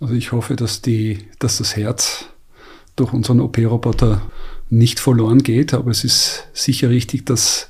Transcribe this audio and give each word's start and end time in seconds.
Also 0.00 0.14
ich 0.14 0.32
hoffe, 0.32 0.56
dass, 0.56 0.80
die, 0.80 1.18
dass 1.38 1.58
das 1.58 1.76
Herz 1.76 2.26
durch 2.96 3.12
unseren 3.12 3.40
OP-Roboter 3.40 4.22
nicht 4.70 4.98
verloren 4.98 5.42
geht, 5.42 5.74
aber 5.74 5.90
es 5.90 6.04
ist 6.04 6.48
sicher 6.54 6.88
richtig, 6.90 7.26
dass 7.26 7.68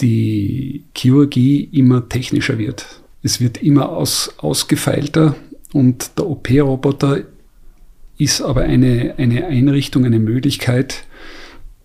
die 0.00 0.84
Chirurgie 0.96 1.64
immer 1.72 2.08
technischer 2.08 2.58
wird. 2.58 2.86
Es 3.22 3.40
wird 3.40 3.62
immer 3.62 3.90
aus, 3.90 4.34
ausgefeilter 4.38 5.36
und 5.72 6.18
der 6.18 6.26
OP-Roboter 6.26 7.22
ist 8.18 8.42
aber 8.42 8.62
eine, 8.62 9.14
eine 9.18 9.46
Einrichtung, 9.46 10.04
eine 10.04 10.18
Möglichkeit, 10.18 11.04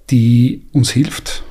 die 0.10 0.64
uns 0.72 0.92
hilft. 0.92 1.44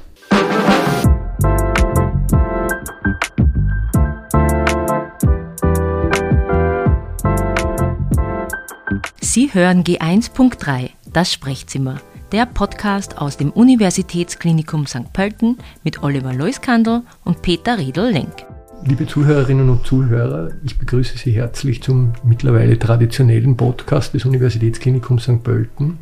Sie 9.35 9.53
hören 9.53 9.83
G1.3, 9.83 10.91
das 11.13 11.33
Sprechzimmer, 11.33 12.01
der 12.31 12.47
Podcast 12.47 13.19
aus 13.19 13.37
dem 13.37 13.51
Universitätsklinikum 13.51 14.87
St. 14.87 15.13
Pölten 15.13 15.59
mit 15.83 16.05
Oliver 16.05 16.33
Leuskandel 16.33 17.03
und 17.25 17.43
Peter 17.43 17.77
Riedel-Lenk. 17.77 18.47
Liebe 18.85 19.09
Zuhörerinnen 19.09 19.71
und 19.71 19.85
Zuhörer, 19.85 20.53
ich 20.63 20.79
begrüße 20.79 21.19
Sie 21.19 21.33
herzlich 21.33 21.83
zum 21.83 22.13
mittlerweile 22.23 22.79
traditionellen 22.79 23.57
Podcast 23.57 24.15
des 24.15 24.25
Universitätsklinikums 24.25 25.25
St. 25.25 25.43
Pölten. 25.43 25.99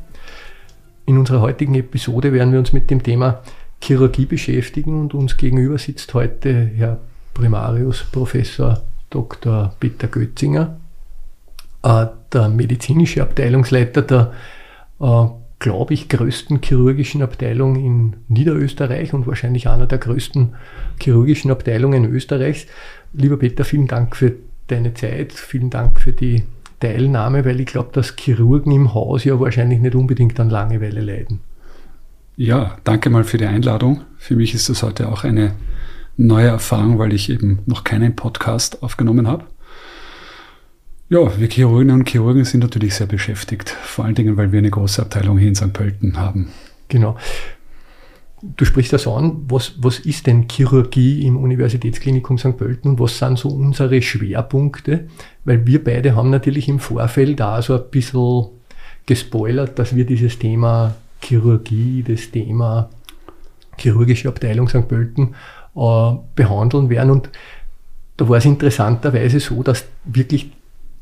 In 1.07 1.17
unserer 1.17 1.41
heutigen 1.41 1.75
Episode 1.75 2.35
werden 2.35 2.53
wir 2.53 2.59
uns 2.59 2.75
mit 2.75 2.91
dem 2.91 3.03
Thema 3.03 3.41
Chirurgie 3.81 4.27
beschäftigen 4.27 5.01
und 5.01 5.15
uns 5.15 5.39
gegenüber 5.39 5.79
sitzt 5.79 6.13
heute 6.13 6.71
Herr 6.77 6.99
Primarius 7.33 8.05
Professor 8.13 8.83
Dr. 9.09 9.75
Peter 9.81 10.09
Götzinger, 10.09 10.77
der 11.83 12.49
medizinische 12.49 13.23
Abteilungsleiter 13.23 14.03
der, 14.03 14.33
äh, 15.01 15.27
glaube 15.59 15.95
ich, 15.95 16.09
größten 16.09 16.61
chirurgischen 16.63 17.23
Abteilung 17.23 17.77
in 17.77 18.17
Niederösterreich 18.29 19.15
und 19.15 19.27
wahrscheinlich 19.27 19.69
einer 19.69 19.87
der 19.87 19.99
größten 19.99 20.55
chirurgischen 21.01 21.51
Abteilungen 21.51 22.05
Österreichs. 22.05 22.67
Lieber 23.13 23.37
Peter, 23.37 23.65
vielen 23.65 23.87
Dank 23.87 24.17
für 24.17 24.35
deine 24.67 24.95
Zeit, 24.95 25.33
vielen 25.33 25.71
Dank 25.71 26.01
für 26.01 26.13
die 26.13 26.45
Teilnahme, 26.81 27.45
weil 27.45 27.61
ich 27.61 27.67
glaube, 27.67 27.91
dass 27.93 28.17
Chirurgen 28.17 28.73
im 28.73 28.93
Haus 28.93 29.25
ja 29.25 29.39
wahrscheinlich 29.39 29.81
nicht 29.81 29.95
unbedingt 29.95 30.39
an 30.41 30.51
Langeweile 30.51 31.01
leiden. 31.01 31.41
Ja, 32.37 32.77
danke 32.83 33.11
mal 33.11 33.25
für 33.25 33.39
die 33.39 33.47
Einladung. 33.47 34.01
Für 34.19 34.35
mich 34.35 34.55
ist 34.55 34.69
das 34.69 34.83
heute 34.83 35.09
auch 35.09 35.23
eine 35.23 35.53
neue 36.17 36.49
Erfahrung, 36.49 36.99
weil 36.99 37.13
ich 37.13 37.31
eben 37.31 37.61
noch 37.67 37.85
keinen 37.85 38.17
Podcast 38.17 38.83
aufgenommen 38.83 39.29
habe. 39.29 39.45
Ja, 41.13 41.39
wir 41.39 41.47
Chirurginnen 41.47 42.01
und 42.01 42.09
Chirurgen 42.09 42.47
sind 42.47 42.61
natürlich 42.61 42.95
sehr 42.95 43.07
beschäftigt, 43.07 43.69
vor 43.69 44.07
allen 44.07 44.15
Dingen, 44.15 44.39
weil 44.39 44.51
wir 44.51 44.61
eine 44.61 44.71
große 44.71 45.03
Abteilung 45.03 45.37
hier 45.37 45.49
in 45.49 45.55
St. 45.55 45.75
Pölten 45.75 46.17
haben. 46.17 46.49
Genau. 46.89 47.19
Du 48.41 48.65
sprichst 48.65 48.95
das 48.95 49.07
an, 49.07 49.43
was, 49.47 49.75
was 49.77 49.99
ist 49.99 50.27
denn 50.27 50.49
Chirurgie 50.49 51.27
im 51.27 51.37
Universitätsklinikum 51.37 52.39
St. 52.39 52.57
Pölten 52.57 52.93
und 52.93 52.99
was 52.99 53.19
sind 53.19 53.39
so 53.39 53.51
unsere 53.51 54.01
Schwerpunkte? 54.01 55.07
Weil 55.45 55.67
wir 55.67 55.85
beide 55.85 56.17
haben 56.17 56.31
natürlich 56.31 56.67
im 56.71 56.79
Vorfeld 56.79 57.39
da 57.41 57.61
so 57.61 57.75
ein 57.75 57.91
bisschen 57.91 58.47
gespoilert, 59.05 59.79
dass 59.79 59.95
wir 59.95 60.07
dieses 60.07 60.39
Thema 60.39 60.95
Chirurgie, 61.21 62.03
das 62.09 62.31
Thema 62.31 62.89
chirurgische 63.77 64.31
Abteilung 64.31 64.67
St. 64.67 64.89
Pölten 64.89 65.35
äh, 65.77 66.13
behandeln 66.35 66.89
werden. 66.89 67.11
Und 67.11 67.29
da 68.17 68.27
war 68.31 68.39
es 68.39 68.47
interessanterweise 68.47 69.41
so, 69.41 69.63
dass 69.63 69.85
wirklich 70.07 70.53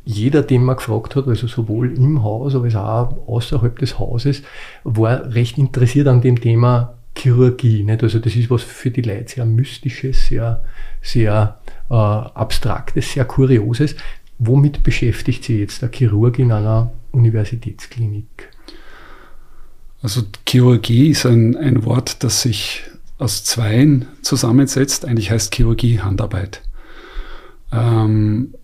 jeder, 0.04 0.42
den 0.42 0.64
man 0.64 0.76
gefragt 0.76 1.16
hat, 1.16 1.28
also 1.28 1.46
sowohl 1.46 1.96
im 1.96 2.22
Haus 2.22 2.54
als 2.54 2.74
auch 2.74 3.28
außerhalb 3.28 3.78
des 3.78 3.98
Hauses, 3.98 4.42
war 4.84 5.34
recht 5.34 5.58
interessiert 5.58 6.08
an 6.08 6.20
dem 6.20 6.40
Thema 6.40 6.94
Chirurgie. 7.16 7.82
Nicht? 7.82 8.02
Also 8.02 8.18
das 8.18 8.34
ist 8.36 8.50
was 8.50 8.62
für 8.62 8.90
die 8.90 9.02
Leute 9.02 9.30
sehr 9.30 9.44
Mystisches, 9.44 10.26
sehr, 10.26 10.64
sehr 11.02 11.60
äh, 11.90 11.94
Abstraktes, 11.94 13.12
sehr 13.12 13.24
Kurioses. 13.24 13.96
Womit 14.38 14.82
beschäftigt 14.82 15.44
sich 15.44 15.60
jetzt 15.60 15.82
der 15.82 15.90
Chirurg 15.92 16.38
in 16.38 16.50
einer 16.50 16.92
Universitätsklinik? 17.12 18.48
Also 20.02 20.22
Chirurgie 20.48 21.08
ist 21.08 21.26
ein, 21.26 21.56
ein 21.56 21.84
Wort, 21.84 22.24
das 22.24 22.42
sich 22.42 22.84
aus 23.18 23.44
Zweien 23.44 24.06
zusammensetzt. 24.22 25.04
Eigentlich 25.04 25.30
heißt 25.30 25.54
Chirurgie 25.54 26.00
Handarbeit. 26.00 26.62
Ähm, 27.70 28.54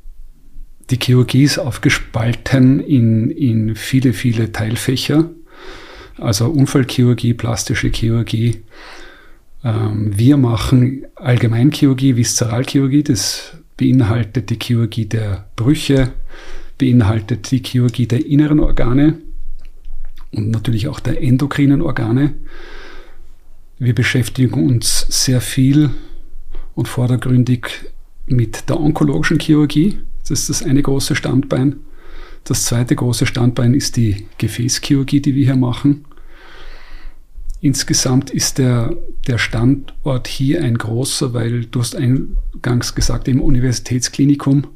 die 0.90 0.98
Chirurgie 1.02 1.42
ist 1.42 1.58
aufgespalten 1.58 2.80
in, 2.80 3.30
in 3.30 3.74
viele, 3.74 4.12
viele 4.12 4.52
Teilfächer, 4.52 5.30
also 6.18 6.48
Unfallchirurgie, 6.48 7.34
plastische 7.34 7.88
Chirurgie. 7.88 8.62
Ähm, 9.64 10.16
wir 10.16 10.36
machen 10.36 11.04
Allgemeinchirurgie, 11.16 12.16
Viszeralchirurgie, 12.16 13.02
das 13.02 13.56
beinhaltet 13.76 14.50
die 14.50 14.58
Chirurgie 14.62 15.06
der 15.06 15.48
Brüche, 15.56 16.12
beinhaltet 16.78 17.50
die 17.50 17.62
Chirurgie 17.62 18.06
der 18.06 18.24
inneren 18.24 18.60
Organe 18.60 19.18
und 20.30 20.50
natürlich 20.50 20.88
auch 20.88 21.00
der 21.00 21.22
endokrinen 21.22 21.82
Organe. 21.82 22.34
Wir 23.78 23.94
beschäftigen 23.94 24.66
uns 24.66 25.06
sehr 25.10 25.40
viel 25.40 25.90
und 26.74 26.88
vordergründig 26.88 27.68
mit 28.26 28.68
der 28.68 28.80
onkologischen 28.80 29.38
Chirurgie. 29.38 29.98
Das 30.28 30.40
ist 30.40 30.48
das 30.48 30.62
eine 30.62 30.82
große 30.82 31.14
Standbein. 31.14 31.76
Das 32.44 32.64
zweite 32.64 32.94
große 32.94 33.26
Standbein 33.26 33.74
ist 33.74 33.96
die 33.96 34.26
Gefäßchirurgie, 34.38 35.20
die 35.20 35.34
wir 35.34 35.44
hier 35.46 35.56
machen. 35.56 36.04
Insgesamt 37.60 38.30
ist 38.30 38.58
der, 38.58 38.94
der 39.26 39.38
Standort 39.38 40.28
hier 40.28 40.62
ein 40.62 40.76
großer, 40.76 41.32
weil 41.34 41.64
du 41.64 41.80
hast 41.80 41.96
eingangs 41.96 42.94
gesagt, 42.94 43.28
im 43.28 43.40
Universitätsklinikum. 43.40 44.66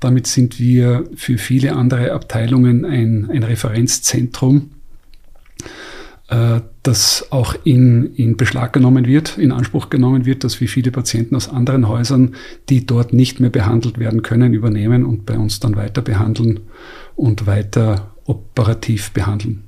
Damit 0.00 0.26
sind 0.26 0.58
wir 0.58 1.08
für 1.14 1.38
viele 1.38 1.74
andere 1.74 2.12
Abteilungen 2.12 2.84
ein, 2.84 3.30
ein 3.30 3.42
Referenzzentrum 3.42 4.70
äh, 6.28 6.60
das 6.82 7.26
auch 7.30 7.54
in, 7.64 8.14
in 8.14 8.36
Beschlag 8.36 8.72
genommen 8.72 9.06
wird, 9.06 9.38
in 9.38 9.52
Anspruch 9.52 9.90
genommen 9.90 10.26
wird, 10.26 10.44
dass 10.44 10.60
wir 10.60 10.68
viele 10.68 10.90
Patienten 10.90 11.36
aus 11.36 11.48
anderen 11.48 11.88
Häusern, 11.88 12.34
die 12.68 12.86
dort 12.86 13.12
nicht 13.12 13.40
mehr 13.40 13.50
behandelt 13.50 13.98
werden 13.98 14.22
können, 14.22 14.54
übernehmen 14.54 15.04
und 15.04 15.26
bei 15.26 15.38
uns 15.38 15.60
dann 15.60 15.76
weiter 15.76 16.02
behandeln 16.02 16.60
und 17.16 17.46
weiter 17.46 18.12
operativ 18.24 19.12
behandeln. 19.12 19.64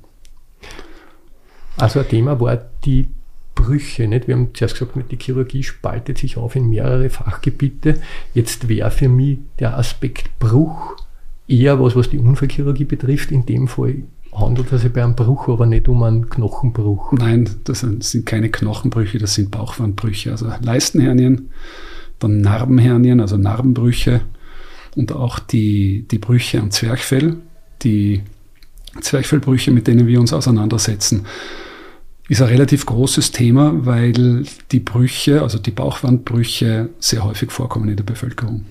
Also 1.77 1.99
ein 1.99 2.07
Thema 2.07 2.39
war 2.39 2.57
die 2.85 3.07
Brüche. 3.53 4.07
Nicht? 4.07 4.27
Wir 4.27 4.35
haben 4.35 4.49
zuerst 4.53 4.79
gesagt, 4.79 5.11
die 5.11 5.17
Chirurgie 5.17 5.63
spaltet 5.63 6.17
sich 6.17 6.37
auf 6.37 6.55
in 6.55 6.69
mehrere 6.69 7.09
Fachgebiete. 7.09 7.99
Jetzt 8.33 8.67
wäre 8.67 8.91
für 8.91 9.09
mich 9.09 9.39
der 9.59 9.77
Aspekt 9.77 10.39
Bruch 10.39 10.95
eher 11.47 11.79
was, 11.79 11.95
was 11.95 12.09
die 12.09 12.19
Unfallchirurgie 12.19 12.85
betrifft. 12.85 13.31
In 13.31 13.45
dem 13.45 13.67
Fall 13.67 14.03
handelt 14.33 14.71
es 14.71 14.81
sich 14.81 14.93
bei 14.93 15.03
einem 15.03 15.15
Bruch 15.15 15.47
aber 15.47 15.65
nicht 15.65 15.87
um 15.87 16.03
einen 16.03 16.29
Knochenbruch. 16.29 17.11
Nein, 17.13 17.49
das 17.63 17.81
sind 17.81 18.25
keine 18.25 18.49
Knochenbrüche, 18.49 19.17
das 19.17 19.33
sind 19.33 19.51
Bauchwandbrüche. 19.51 20.31
Also 20.31 20.51
Leistenhernien, 20.61 21.49
dann 22.19 22.41
Narbenhernien, 22.41 23.19
also 23.19 23.37
Narbenbrüche 23.37 24.21
und 24.95 25.11
auch 25.11 25.39
die, 25.39 26.07
die 26.09 26.17
Brüche 26.17 26.59
am 26.59 26.71
Zwerchfell, 26.71 27.37
die 27.83 28.23
Zwerchfellbrüche, 29.01 29.71
mit 29.71 29.87
denen 29.87 30.07
wir 30.07 30.19
uns 30.19 30.33
auseinandersetzen. 30.33 31.25
Ist 32.29 32.41
ein 32.41 32.49
relativ 32.49 32.85
großes 32.85 33.31
Thema, 33.31 33.85
weil 33.85 34.43
die 34.71 34.79
Brüche, 34.79 35.41
also 35.41 35.59
die 35.59 35.71
Bauchwandbrüche, 35.71 36.89
sehr 36.99 37.23
häufig 37.23 37.51
vorkommen 37.51 37.89
in 37.89 37.95
der 37.95 38.03
Bevölkerung. 38.03 38.65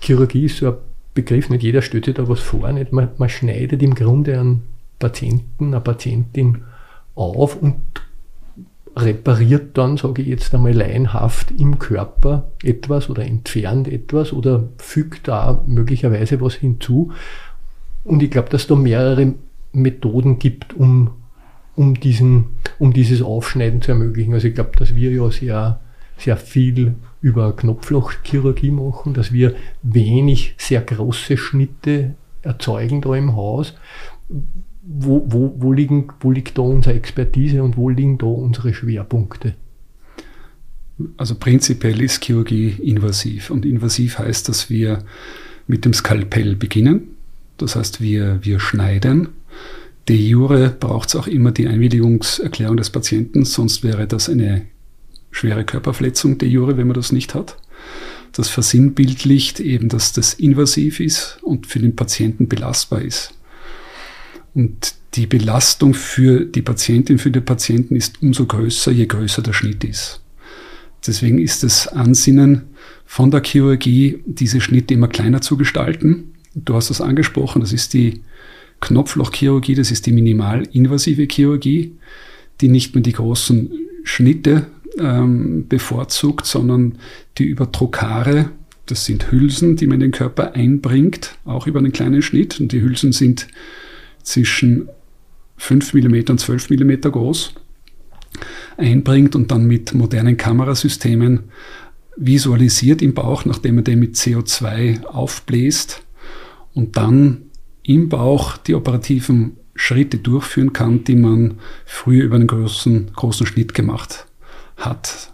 Chirurgie 0.00 0.46
ist 0.46 0.58
so 0.58 0.68
ein 0.68 0.76
Begriff, 1.14 1.48
nicht 1.48 1.62
jeder 1.62 1.82
stellt 1.82 2.06
sich 2.06 2.14
da 2.14 2.28
was 2.28 2.40
vor. 2.40 2.70
Nicht? 2.72 2.92
Man, 2.92 3.08
man 3.18 3.28
schneidet 3.28 3.82
im 3.82 3.94
Grunde 3.94 4.38
einen 4.38 4.62
Patienten, 4.98 5.68
eine 5.68 5.80
Patientin 5.80 6.62
auf 7.14 7.60
und 7.60 7.76
repariert 8.96 9.76
dann, 9.76 9.96
sage 9.96 10.22
ich 10.22 10.28
jetzt 10.28 10.54
einmal 10.54 10.72
laienhaft, 10.72 11.50
im 11.58 11.78
Körper 11.78 12.50
etwas 12.62 13.10
oder 13.10 13.24
entfernt 13.24 13.88
etwas 13.88 14.32
oder 14.32 14.68
fügt 14.78 15.26
da 15.28 15.62
möglicherweise 15.66 16.40
was 16.40 16.54
hinzu. 16.54 17.12
Und 18.04 18.22
ich 18.22 18.30
glaube, 18.30 18.50
dass 18.50 18.66
da 18.66 18.76
mehrere 18.76 19.34
Methoden 19.72 20.38
gibt, 20.38 20.74
um, 20.74 21.10
um, 21.74 21.98
diesen, 21.98 22.56
um 22.78 22.92
dieses 22.92 23.22
Aufschneiden 23.22 23.82
zu 23.82 23.92
ermöglichen. 23.92 24.34
Also 24.34 24.48
ich 24.48 24.54
glaube, 24.54 24.72
dass 24.78 24.94
wir 24.94 25.10
ja 25.10 25.30
sehr, 25.30 25.80
sehr 26.16 26.36
viel 26.36 26.94
über 27.24 27.56
Knopflochchirurgie 27.56 28.70
machen, 28.70 29.14
dass 29.14 29.32
wir 29.32 29.54
wenig 29.82 30.54
sehr 30.58 30.82
große 30.82 31.38
Schnitte 31.38 32.16
erzeugen 32.42 33.00
da 33.00 33.14
im 33.14 33.34
Haus. 33.34 33.72
Wo, 34.82 35.24
wo, 35.26 35.54
wo, 35.56 35.72
liegen, 35.72 36.08
wo 36.20 36.30
liegt 36.30 36.58
da 36.58 36.62
unsere 36.62 36.94
Expertise 36.94 37.62
und 37.62 37.78
wo 37.78 37.88
liegen 37.88 38.18
da 38.18 38.26
unsere 38.26 38.74
Schwerpunkte? 38.74 39.54
Also 41.16 41.36
prinzipiell 41.36 42.02
ist 42.02 42.22
Chirurgie 42.22 42.76
invasiv 42.82 43.48
und 43.48 43.64
invasiv 43.64 44.18
heißt, 44.18 44.50
dass 44.50 44.68
wir 44.68 44.98
mit 45.66 45.86
dem 45.86 45.94
Skalpell 45.94 46.56
beginnen. 46.56 47.08
Das 47.56 47.74
heißt, 47.74 48.02
wir, 48.02 48.40
wir 48.42 48.60
schneiden. 48.60 49.28
De 50.10 50.16
jure 50.16 50.76
braucht 50.78 51.08
es 51.08 51.16
auch 51.16 51.26
immer 51.26 51.52
die 51.52 51.68
Einwilligungserklärung 51.68 52.76
des 52.76 52.90
Patienten, 52.90 53.46
sonst 53.46 53.82
wäre 53.82 54.06
das 54.06 54.28
eine 54.28 54.66
schwere 55.34 55.64
Körperverletzung 55.64 56.38
de 56.38 56.48
jure, 56.48 56.76
wenn 56.76 56.86
man 56.86 56.94
das 56.94 57.12
nicht 57.12 57.34
hat. 57.34 57.56
Das 58.32 58.48
versinnbildlicht 58.48 59.60
eben, 59.60 59.88
dass 59.88 60.12
das 60.12 60.34
invasiv 60.34 61.00
ist 61.00 61.38
und 61.42 61.66
für 61.66 61.80
den 61.80 61.96
Patienten 61.96 62.48
belastbar 62.48 63.02
ist. 63.02 63.34
Und 64.54 64.94
die 65.14 65.26
Belastung 65.26 65.94
für 65.94 66.44
die 66.44 66.62
Patientin, 66.62 67.18
für 67.18 67.30
den 67.30 67.44
Patienten 67.44 67.96
ist 67.96 68.22
umso 68.22 68.46
größer, 68.46 68.92
je 68.92 69.06
größer 69.06 69.42
der 69.42 69.52
Schnitt 69.52 69.84
ist. 69.84 70.20
Deswegen 71.06 71.38
ist 71.38 71.62
das 71.62 71.88
Ansinnen 71.88 72.62
von 73.04 73.30
der 73.30 73.42
Chirurgie, 73.42 74.20
diese 74.26 74.60
Schnitte 74.60 74.94
immer 74.94 75.08
kleiner 75.08 75.40
zu 75.40 75.56
gestalten. 75.56 76.34
Du 76.54 76.74
hast 76.74 76.90
das 76.90 77.00
angesprochen, 77.00 77.60
das 77.60 77.72
ist 77.72 77.92
die 77.92 78.22
Knopflochchirurgie, 78.80 79.74
das 79.74 79.90
ist 79.90 80.06
die 80.06 80.12
minimalinvasive 80.12 81.26
Chirurgie, 81.30 81.92
die 82.60 82.68
nicht 82.68 82.94
mehr 82.94 83.02
die 83.02 83.12
großen 83.12 83.70
Schnitte 84.04 84.66
ähm, 84.98 85.66
bevorzugt, 85.68 86.46
sondern 86.46 86.98
die 87.38 87.44
über 87.44 87.70
Trokare, 87.70 88.50
das 88.86 89.06
sind 89.06 89.30
Hülsen, 89.30 89.76
die 89.76 89.86
man 89.86 89.94
in 89.94 90.00
den 90.00 90.10
Körper 90.12 90.52
einbringt, 90.54 91.38
auch 91.44 91.66
über 91.66 91.78
einen 91.78 91.92
kleinen 91.92 92.22
Schnitt. 92.22 92.60
Und 92.60 92.72
die 92.72 92.82
Hülsen 92.82 93.12
sind 93.12 93.48
zwischen 94.22 94.88
5 95.56 95.94
mm 95.94 96.14
und 96.30 96.40
12 96.40 96.70
mm 96.70 97.00
groß, 97.10 97.54
einbringt 98.76 99.36
und 99.36 99.50
dann 99.50 99.66
mit 99.66 99.94
modernen 99.94 100.36
Kamerasystemen 100.36 101.44
visualisiert 102.16 103.02
im 103.02 103.14
Bauch, 103.14 103.44
nachdem 103.44 103.76
man 103.76 103.84
den 103.84 103.98
mit 103.98 104.16
CO2 104.16 105.04
aufbläst 105.04 106.02
und 106.74 106.96
dann 106.96 107.42
im 107.82 108.08
Bauch 108.08 108.56
die 108.56 108.74
operativen 108.74 109.56
Schritte 109.74 110.18
durchführen 110.18 110.72
kann, 110.72 111.04
die 111.04 111.16
man 111.16 111.54
früher 111.84 112.24
über 112.24 112.36
einen 112.36 112.46
großen, 112.46 113.12
großen 113.14 113.46
Schnitt 113.46 113.74
gemacht 113.74 114.26
hat. 114.76 115.32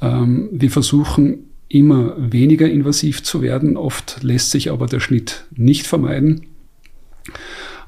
Ähm, 0.00 0.48
wir 0.52 0.70
versuchen 0.70 1.50
immer 1.68 2.14
weniger 2.18 2.68
invasiv 2.68 3.22
zu 3.22 3.40
werden. 3.40 3.76
Oft 3.76 4.22
lässt 4.22 4.50
sich 4.50 4.70
aber 4.70 4.86
der 4.86 5.00
Schnitt 5.00 5.46
nicht 5.54 5.86
vermeiden. 5.86 6.46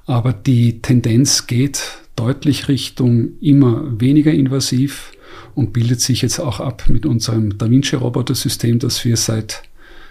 Aber 0.07 0.33
die 0.33 0.81
Tendenz 0.81 1.47
geht 1.47 1.83
deutlich 2.17 2.69
Richtung 2.69 3.39
immer 3.41 4.01
weniger 4.01 4.33
invasiv 4.33 5.13
und 5.55 5.73
bildet 5.73 6.01
sich 6.01 6.23
jetzt 6.23 6.39
auch 6.39 6.61
ab 6.61 6.85
mit 6.89 7.07
unserem 7.07 7.59
Da 7.59 7.69
Vinci 7.69 7.97
Roboter-System, 7.97 8.79
das 8.79 9.05
wir 9.05 9.17
seit 9.17 9.63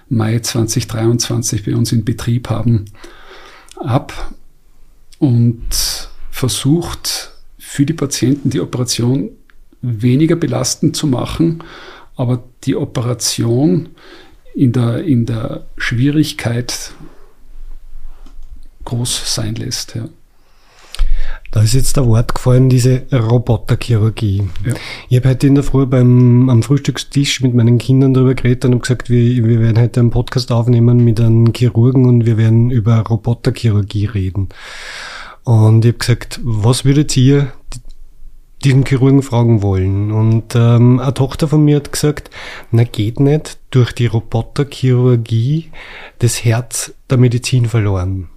Mai 0.10 0.40
2023 0.40 1.66
bei 1.66 1.76
uns 1.76 1.92
in 1.92 2.06
Betrieb 2.06 2.50
haben, 2.50 2.86
ab 3.78 4.34
und 5.20 6.10
versucht 6.30 7.32
für 7.58 7.86
die 7.86 7.94
Patienten 7.94 8.50
die 8.50 8.60
Operation 8.60 9.32
weniger 9.84 10.36
belastend 10.36 10.96
zu 10.96 11.06
machen, 11.06 11.64
aber 12.16 12.44
die 12.64 12.76
Operation 12.76 13.90
in 14.56 14.72
der, 14.72 15.04
in 15.04 15.26
der 15.26 15.66
Schwierigkeit 15.78 16.94
groß 18.86 19.36
sein 19.36 19.56
lässt. 19.56 19.96
Ja. 19.96 20.10
Da 21.52 21.62
ist 21.62 21.74
jetzt 21.74 21.98
der 21.98 22.08
Wort 22.08 22.34
gefallen, 22.34 22.70
diese 22.70 23.04
Roboterchirurgie. 23.12 24.50
Ja. 24.66 24.74
Ich 25.10 25.18
habe 25.18 25.30
heute 25.30 25.48
in 25.48 25.56
der 25.56 25.64
Früh 25.64 25.86
beim, 25.86 26.50
am 26.50 26.64
Frühstückstisch 26.64 27.42
mit 27.42 27.54
meinen 27.54 27.78
Kindern 27.78 28.14
darüber 28.14 28.34
geredet 28.34 28.66
und 28.66 28.72
habe 28.72 28.82
gesagt, 28.82 29.10
wir, 29.10 29.46
wir 29.46 29.60
werden 29.60 29.80
heute 29.80 30.00
einen 30.00 30.10
Podcast 30.10 30.52
aufnehmen 30.52 31.04
mit 31.04 31.20
einem 31.20 31.54
Chirurgen 31.54 32.06
und 32.06 32.26
wir 32.26 32.38
werden 32.38 32.72
über 32.72 33.00
Roboterchirurgie 33.00 34.06
reden. 34.06 34.50
Und 35.44 35.86
ich 35.86 35.90
habe 35.90 36.00
gesagt, 36.00 36.40
was 36.44 36.86
würdet 36.86 37.16
ihr 37.18 37.52
diesen 38.64 38.86
Chirurgen 38.86 39.22
fragen 39.22 39.62
wollen? 39.62 40.12
Und 40.12 40.56
ähm, 40.56 41.00
eine 41.00 41.14
Tochter 41.14 41.48
von 41.48 41.64
mir 41.64 41.78
hat 41.78 41.92
gesagt, 41.92 42.30
na 42.72 42.84
geht 42.84 43.20
nicht 43.20 43.60
durch 43.72 43.92
die 43.92 44.08
Roboterchirurgie 44.08 45.72
das 46.20 46.44
Herz 46.44 46.94
der 47.10 47.18
Medizin 47.18 47.66
verloren. 47.66 48.30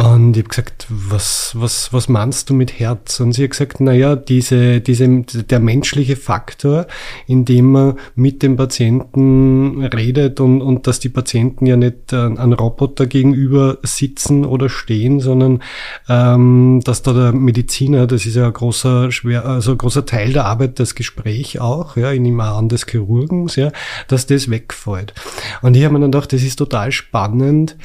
Und 0.00 0.34
ich 0.34 0.44
habe 0.44 0.48
gesagt, 0.48 0.86
was, 0.88 1.52
was, 1.54 1.92
was 1.92 2.08
meinst 2.08 2.48
du 2.48 2.54
mit 2.54 2.80
Herz? 2.80 3.20
Und 3.20 3.32
sie 3.32 3.44
hat 3.44 3.50
gesagt, 3.50 3.80
naja, 3.80 4.16
diese, 4.16 4.80
diese, 4.80 5.06
der 5.08 5.60
menschliche 5.60 6.16
Faktor, 6.16 6.86
indem 7.26 7.72
man 7.72 7.98
mit 8.14 8.42
dem 8.42 8.56
Patienten 8.56 9.84
redet 9.84 10.40
und, 10.40 10.62
und 10.62 10.86
dass 10.86 11.00
die 11.00 11.10
Patienten 11.10 11.66
ja 11.66 11.76
nicht 11.76 12.14
an 12.14 12.54
Roboter 12.54 13.06
gegenüber 13.06 13.76
sitzen 13.82 14.46
oder 14.46 14.70
stehen, 14.70 15.20
sondern 15.20 15.62
ähm, 16.08 16.80
dass 16.82 17.02
da 17.02 17.12
der 17.12 17.32
Mediziner, 17.32 18.06
das 18.06 18.24
ist 18.24 18.36
ja 18.36 18.46
ein 18.46 18.54
großer, 18.54 19.12
schwer, 19.12 19.44
also 19.44 19.72
ein 19.72 19.78
großer 19.78 20.06
Teil 20.06 20.32
der 20.32 20.46
Arbeit, 20.46 20.80
das 20.80 20.94
Gespräch 20.94 21.60
auch, 21.60 21.98
ja, 21.98 22.10
ich 22.10 22.20
nehme 22.20 22.44
an 22.44 22.70
des 22.70 22.86
Chirurgens, 22.86 23.56
ja, 23.56 23.70
dass 24.08 24.26
das 24.26 24.48
wegfällt. 24.48 25.12
Und 25.60 25.76
ich 25.76 25.84
habe 25.84 25.92
mir 25.92 26.00
dann 26.00 26.12
gedacht, 26.12 26.32
das 26.32 26.42
ist 26.42 26.56
total 26.56 26.90
spannend, 26.90 27.76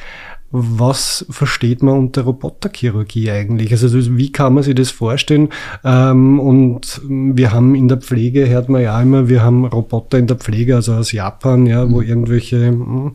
was 0.50 1.26
versteht 1.28 1.82
man 1.82 1.98
unter 1.98 2.22
Roboterchirurgie 2.22 3.30
eigentlich? 3.30 3.72
Also 3.72 4.16
wie 4.16 4.30
kann 4.30 4.54
man 4.54 4.62
sich 4.62 4.74
das 4.74 4.90
vorstellen? 4.90 5.48
Ähm, 5.84 6.38
und 6.38 7.00
wir 7.08 7.52
haben 7.52 7.74
in 7.74 7.88
der 7.88 7.98
Pflege, 7.98 8.48
hört 8.48 8.68
man 8.68 8.82
ja 8.82 9.00
immer, 9.00 9.28
wir 9.28 9.42
haben 9.42 9.64
Roboter 9.64 10.18
in 10.18 10.28
der 10.28 10.36
Pflege, 10.36 10.76
also 10.76 10.94
aus 10.94 11.12
Japan, 11.12 11.66
ja, 11.66 11.90
wo 11.90 12.00
mhm. 12.00 12.08
irgendwelche... 12.08 12.68
Hm, 12.68 13.12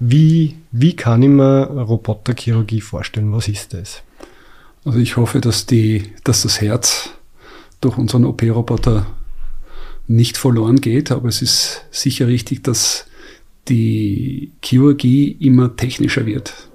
wie, 0.00 0.56
wie 0.70 0.96
kann 0.96 1.22
ich 1.22 1.28
mir 1.28 1.66
Roboterchirurgie 1.66 2.80
vorstellen? 2.80 3.32
Was 3.32 3.48
ist 3.48 3.72
das? 3.72 4.02
Also 4.84 4.98
ich 4.98 5.16
hoffe, 5.16 5.40
dass, 5.40 5.66
die, 5.66 6.12
dass 6.24 6.42
das 6.42 6.60
Herz 6.60 7.10
durch 7.80 7.96
unseren 7.96 8.24
OP-Roboter 8.26 9.06
nicht 10.06 10.36
verloren 10.36 10.80
geht, 10.80 11.10
aber 11.10 11.28
es 11.28 11.40
ist 11.40 11.86
sicher 11.90 12.26
richtig, 12.26 12.64
dass 12.64 13.06
die 13.68 14.52
Chirurgie 14.62 15.36
immer 15.40 15.76
technischer 15.76 16.26
wird. 16.26 16.68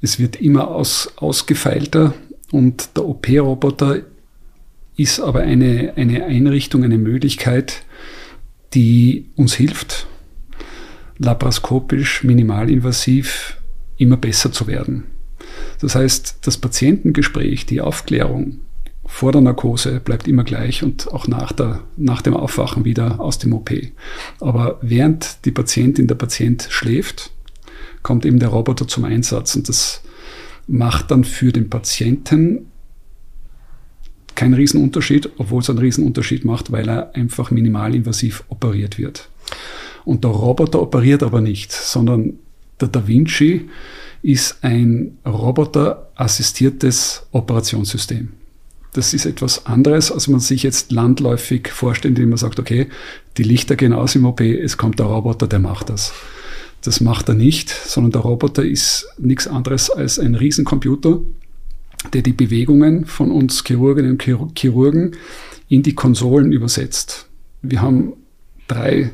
Es 0.00 0.18
wird 0.18 0.36
immer 0.36 0.68
aus, 0.68 1.12
ausgefeilter 1.16 2.14
und 2.50 2.96
der 2.96 3.06
OP-Roboter 3.06 4.02
ist 4.96 5.20
aber 5.20 5.40
eine, 5.40 5.94
eine 5.96 6.24
Einrichtung, 6.24 6.84
eine 6.84 6.98
Möglichkeit, 6.98 7.82
die 8.74 9.26
uns 9.36 9.54
hilft, 9.54 10.06
laparoskopisch, 11.18 12.22
minimalinvasiv 12.24 13.56
immer 13.96 14.16
besser 14.16 14.52
zu 14.52 14.66
werden. 14.66 15.04
Das 15.80 15.94
heißt, 15.94 16.38
das 16.42 16.58
Patientengespräch, 16.58 17.66
die 17.66 17.80
Aufklärung, 17.80 18.60
vor 19.06 19.32
der 19.32 19.40
Narkose 19.40 20.00
bleibt 20.00 20.26
immer 20.26 20.44
gleich 20.44 20.82
und 20.82 21.12
auch 21.12 21.28
nach, 21.28 21.52
der, 21.52 21.80
nach 21.96 22.22
dem 22.22 22.34
Aufwachen 22.34 22.84
wieder 22.84 23.20
aus 23.20 23.38
dem 23.38 23.52
OP. 23.52 23.70
Aber 24.40 24.78
während 24.82 25.44
die 25.44 25.50
Patientin, 25.50 26.06
der 26.06 26.14
Patient 26.14 26.66
schläft, 26.70 27.30
kommt 28.02 28.24
eben 28.24 28.38
der 28.38 28.48
Roboter 28.48 28.88
zum 28.88 29.04
Einsatz 29.04 29.56
und 29.56 29.68
das 29.68 30.02
macht 30.66 31.10
dann 31.10 31.24
für 31.24 31.52
den 31.52 31.70
Patienten 31.70 32.70
keinen 34.34 34.54
Riesenunterschied, 34.54 35.30
obwohl 35.38 35.60
es 35.60 35.70
einen 35.70 35.78
Riesenunterschied 35.78 36.44
macht, 36.44 36.72
weil 36.72 36.88
er 36.88 37.14
einfach 37.14 37.50
minimalinvasiv 37.50 38.44
operiert 38.48 38.98
wird. 38.98 39.28
Und 40.04 40.24
der 40.24 40.32
Roboter 40.32 40.82
operiert 40.82 41.22
aber 41.22 41.40
nicht, 41.40 41.72
sondern 41.72 42.34
der 42.80 42.88
Da 42.88 43.06
Vinci 43.06 43.68
ist 44.22 44.58
ein 44.62 45.18
roboterassistiertes 45.24 47.26
Operationssystem. 47.30 48.30
Das 48.94 49.12
ist 49.12 49.26
etwas 49.26 49.66
anderes, 49.66 50.12
als 50.12 50.28
man 50.28 50.38
sich 50.38 50.62
jetzt 50.62 50.92
landläufig 50.92 51.68
vorstellt, 51.68 52.16
indem 52.16 52.30
man 52.30 52.38
sagt, 52.38 52.60
okay, 52.60 52.86
die 53.36 53.42
Lichter 53.42 53.74
gehen 53.74 53.92
aus 53.92 54.14
im 54.14 54.24
OP, 54.24 54.40
es 54.40 54.76
kommt 54.76 55.00
der 55.00 55.06
Roboter, 55.06 55.48
der 55.48 55.58
macht 55.58 55.90
das. 55.90 56.12
Das 56.80 57.00
macht 57.00 57.28
er 57.28 57.34
nicht, 57.34 57.70
sondern 57.70 58.12
der 58.12 58.20
Roboter 58.20 58.64
ist 58.64 59.08
nichts 59.18 59.48
anderes 59.48 59.90
als 59.90 60.20
ein 60.20 60.36
Riesencomputer, 60.36 61.20
der 62.12 62.22
die 62.22 62.32
Bewegungen 62.32 63.04
von 63.04 63.32
uns 63.32 63.64
Chirurginnen 63.64 64.12
und 64.12 64.22
Chirurgen 64.56 65.16
in 65.68 65.82
die 65.82 65.96
Konsolen 65.96 66.52
übersetzt. 66.52 67.26
Wir 67.62 67.82
haben 67.82 68.12
drei 68.68 69.10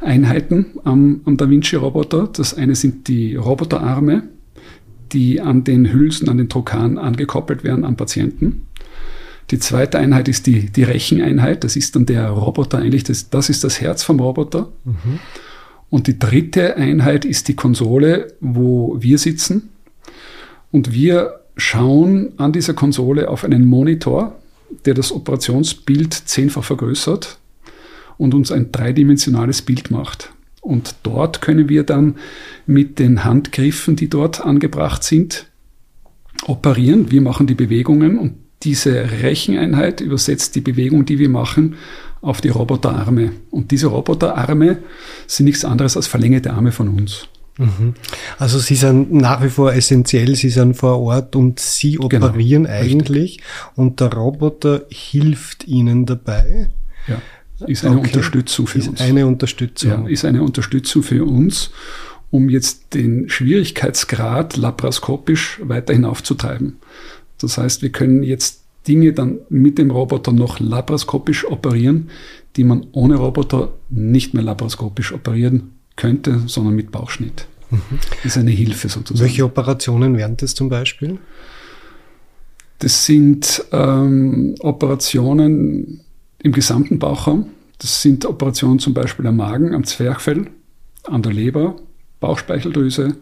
Einheiten 0.00 0.66
am, 0.84 1.20
am 1.26 1.36
Da 1.36 1.50
Vinci-Roboter. 1.50 2.30
Das 2.32 2.54
eine 2.54 2.74
sind 2.74 3.08
die 3.08 3.36
Roboterarme, 3.36 4.22
die 5.12 5.42
an 5.42 5.64
den 5.64 5.92
Hülsen, 5.92 6.30
an 6.30 6.38
den 6.38 6.48
Trokaren 6.48 6.96
angekoppelt 6.96 7.62
werden 7.62 7.84
am 7.84 7.96
Patienten. 7.96 8.67
Die 9.50 9.58
zweite 9.58 9.98
Einheit 9.98 10.28
ist 10.28 10.46
die, 10.46 10.70
die 10.70 10.82
Recheneinheit. 10.82 11.64
Das 11.64 11.76
ist 11.76 11.96
dann 11.96 12.06
der 12.06 12.28
Roboter 12.28 12.78
eigentlich, 12.78 13.04
das, 13.04 13.30
das 13.30 13.48
ist 13.48 13.64
das 13.64 13.80
Herz 13.80 14.02
vom 14.02 14.20
Roboter. 14.20 14.68
Mhm. 14.84 15.20
Und 15.90 16.06
die 16.06 16.18
dritte 16.18 16.76
Einheit 16.76 17.24
ist 17.24 17.48
die 17.48 17.56
Konsole, 17.56 18.34
wo 18.40 18.96
wir 19.00 19.18
sitzen. 19.18 19.70
Und 20.70 20.92
wir 20.92 21.40
schauen 21.56 22.32
an 22.36 22.52
dieser 22.52 22.74
Konsole 22.74 23.28
auf 23.28 23.44
einen 23.44 23.64
Monitor, 23.64 24.36
der 24.84 24.92
das 24.94 25.12
Operationsbild 25.12 26.12
zehnfach 26.12 26.64
vergrößert 26.64 27.38
und 28.18 28.34
uns 28.34 28.52
ein 28.52 28.70
dreidimensionales 28.70 29.62
Bild 29.62 29.90
macht. 29.90 30.30
Und 30.60 30.96
dort 31.04 31.40
können 31.40 31.70
wir 31.70 31.84
dann 31.84 32.16
mit 32.66 32.98
den 32.98 33.24
Handgriffen, 33.24 33.96
die 33.96 34.10
dort 34.10 34.44
angebracht 34.44 35.02
sind, 35.02 35.46
operieren. 36.46 37.10
Wir 37.10 37.22
machen 37.22 37.46
die 37.46 37.54
Bewegungen 37.54 38.18
und 38.18 38.34
diese 38.62 39.10
Recheneinheit 39.22 40.00
übersetzt 40.00 40.54
die 40.56 40.60
Bewegung, 40.60 41.04
die 41.04 41.18
wir 41.18 41.28
machen, 41.28 41.76
auf 42.20 42.40
die 42.40 42.48
Roboterarme. 42.48 43.32
Und 43.50 43.70
diese 43.70 43.86
Roboterarme 43.86 44.78
sind 45.26 45.46
nichts 45.46 45.64
anderes 45.64 45.96
als 45.96 46.06
verlängerte 46.06 46.52
Arme 46.52 46.72
von 46.72 46.88
uns. 46.88 47.28
Mhm. 47.58 47.94
Also 48.38 48.58
Sie 48.58 48.76
sind 48.76 49.12
nach 49.12 49.42
wie 49.42 49.50
vor 49.50 49.72
essentiell, 49.72 50.36
Sie 50.36 50.48
sind 50.48 50.74
vor 50.74 50.98
Ort 51.00 51.34
und 51.36 51.58
Sie 51.58 51.94
genau, 51.94 52.26
operieren 52.26 52.64
genau, 52.64 52.76
eigentlich 52.76 53.32
richtig. 53.32 53.42
und 53.74 54.00
der 54.00 54.12
Roboter 54.12 54.82
hilft 54.90 55.66
Ihnen 55.66 56.06
dabei. 56.06 56.68
Ja, 57.08 57.20
ist 57.66 57.84
eine 57.84 57.98
okay. 57.98 58.06
Unterstützung 58.06 58.66
für 58.68 58.78
ist 58.78 58.88
uns. 58.88 59.00
Eine 59.00 59.26
Unterstützung. 59.26 59.90
Ja, 59.90 60.08
ist 60.08 60.24
eine 60.24 60.42
Unterstützung 60.42 61.02
für 61.02 61.24
uns, 61.24 61.70
um 62.30 62.48
jetzt 62.48 62.94
den 62.94 63.28
Schwierigkeitsgrad 63.28 64.56
laparoskopisch 64.56 65.60
weiter 65.64 65.92
hinaufzutreiben. 65.92 66.76
Das 67.38 67.58
heißt, 67.58 67.82
wir 67.82 67.90
können 67.90 68.22
jetzt 68.22 68.64
Dinge 68.86 69.12
dann 69.12 69.38
mit 69.48 69.78
dem 69.78 69.90
Roboter 69.90 70.32
noch 70.32 70.60
laparoskopisch 70.60 71.46
operieren, 71.46 72.10
die 72.56 72.64
man 72.64 72.86
ohne 72.92 73.16
Roboter 73.16 73.72
nicht 73.90 74.34
mehr 74.34 74.42
laparoskopisch 74.42 75.12
operieren 75.12 75.72
könnte, 75.96 76.42
sondern 76.46 76.74
mit 76.74 76.90
Bauchschnitt. 76.90 77.46
Mhm. 77.70 77.80
Das 78.22 78.24
ist 78.24 78.38
eine 78.38 78.50
Hilfe 78.50 78.88
sozusagen. 78.88 79.28
Welche 79.28 79.44
Operationen 79.44 80.16
wären 80.16 80.36
das 80.36 80.54
zum 80.54 80.68
Beispiel? 80.68 81.18
Das 82.78 83.04
sind 83.04 83.64
ähm, 83.72 84.54
Operationen 84.60 86.00
im 86.42 86.52
gesamten 86.52 86.98
Bauchraum. 86.98 87.46
Das 87.78 88.02
sind 88.02 88.24
Operationen 88.24 88.78
zum 88.78 88.94
Beispiel 88.94 89.26
am 89.26 89.36
Magen, 89.36 89.74
am 89.74 89.84
Zwerchfell, 89.84 90.46
an 91.04 91.22
der 91.22 91.32
Leber, 91.32 91.76
Bauchspeicheldrüse, 92.20 93.16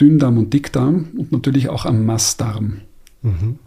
Dünndarm 0.00 0.38
und 0.38 0.52
Dickdarm 0.52 1.08
und 1.16 1.32
natürlich 1.32 1.68
auch 1.68 1.84
am 1.84 2.06
Mastdarm. 2.06 2.82
Mhm. 3.22 3.58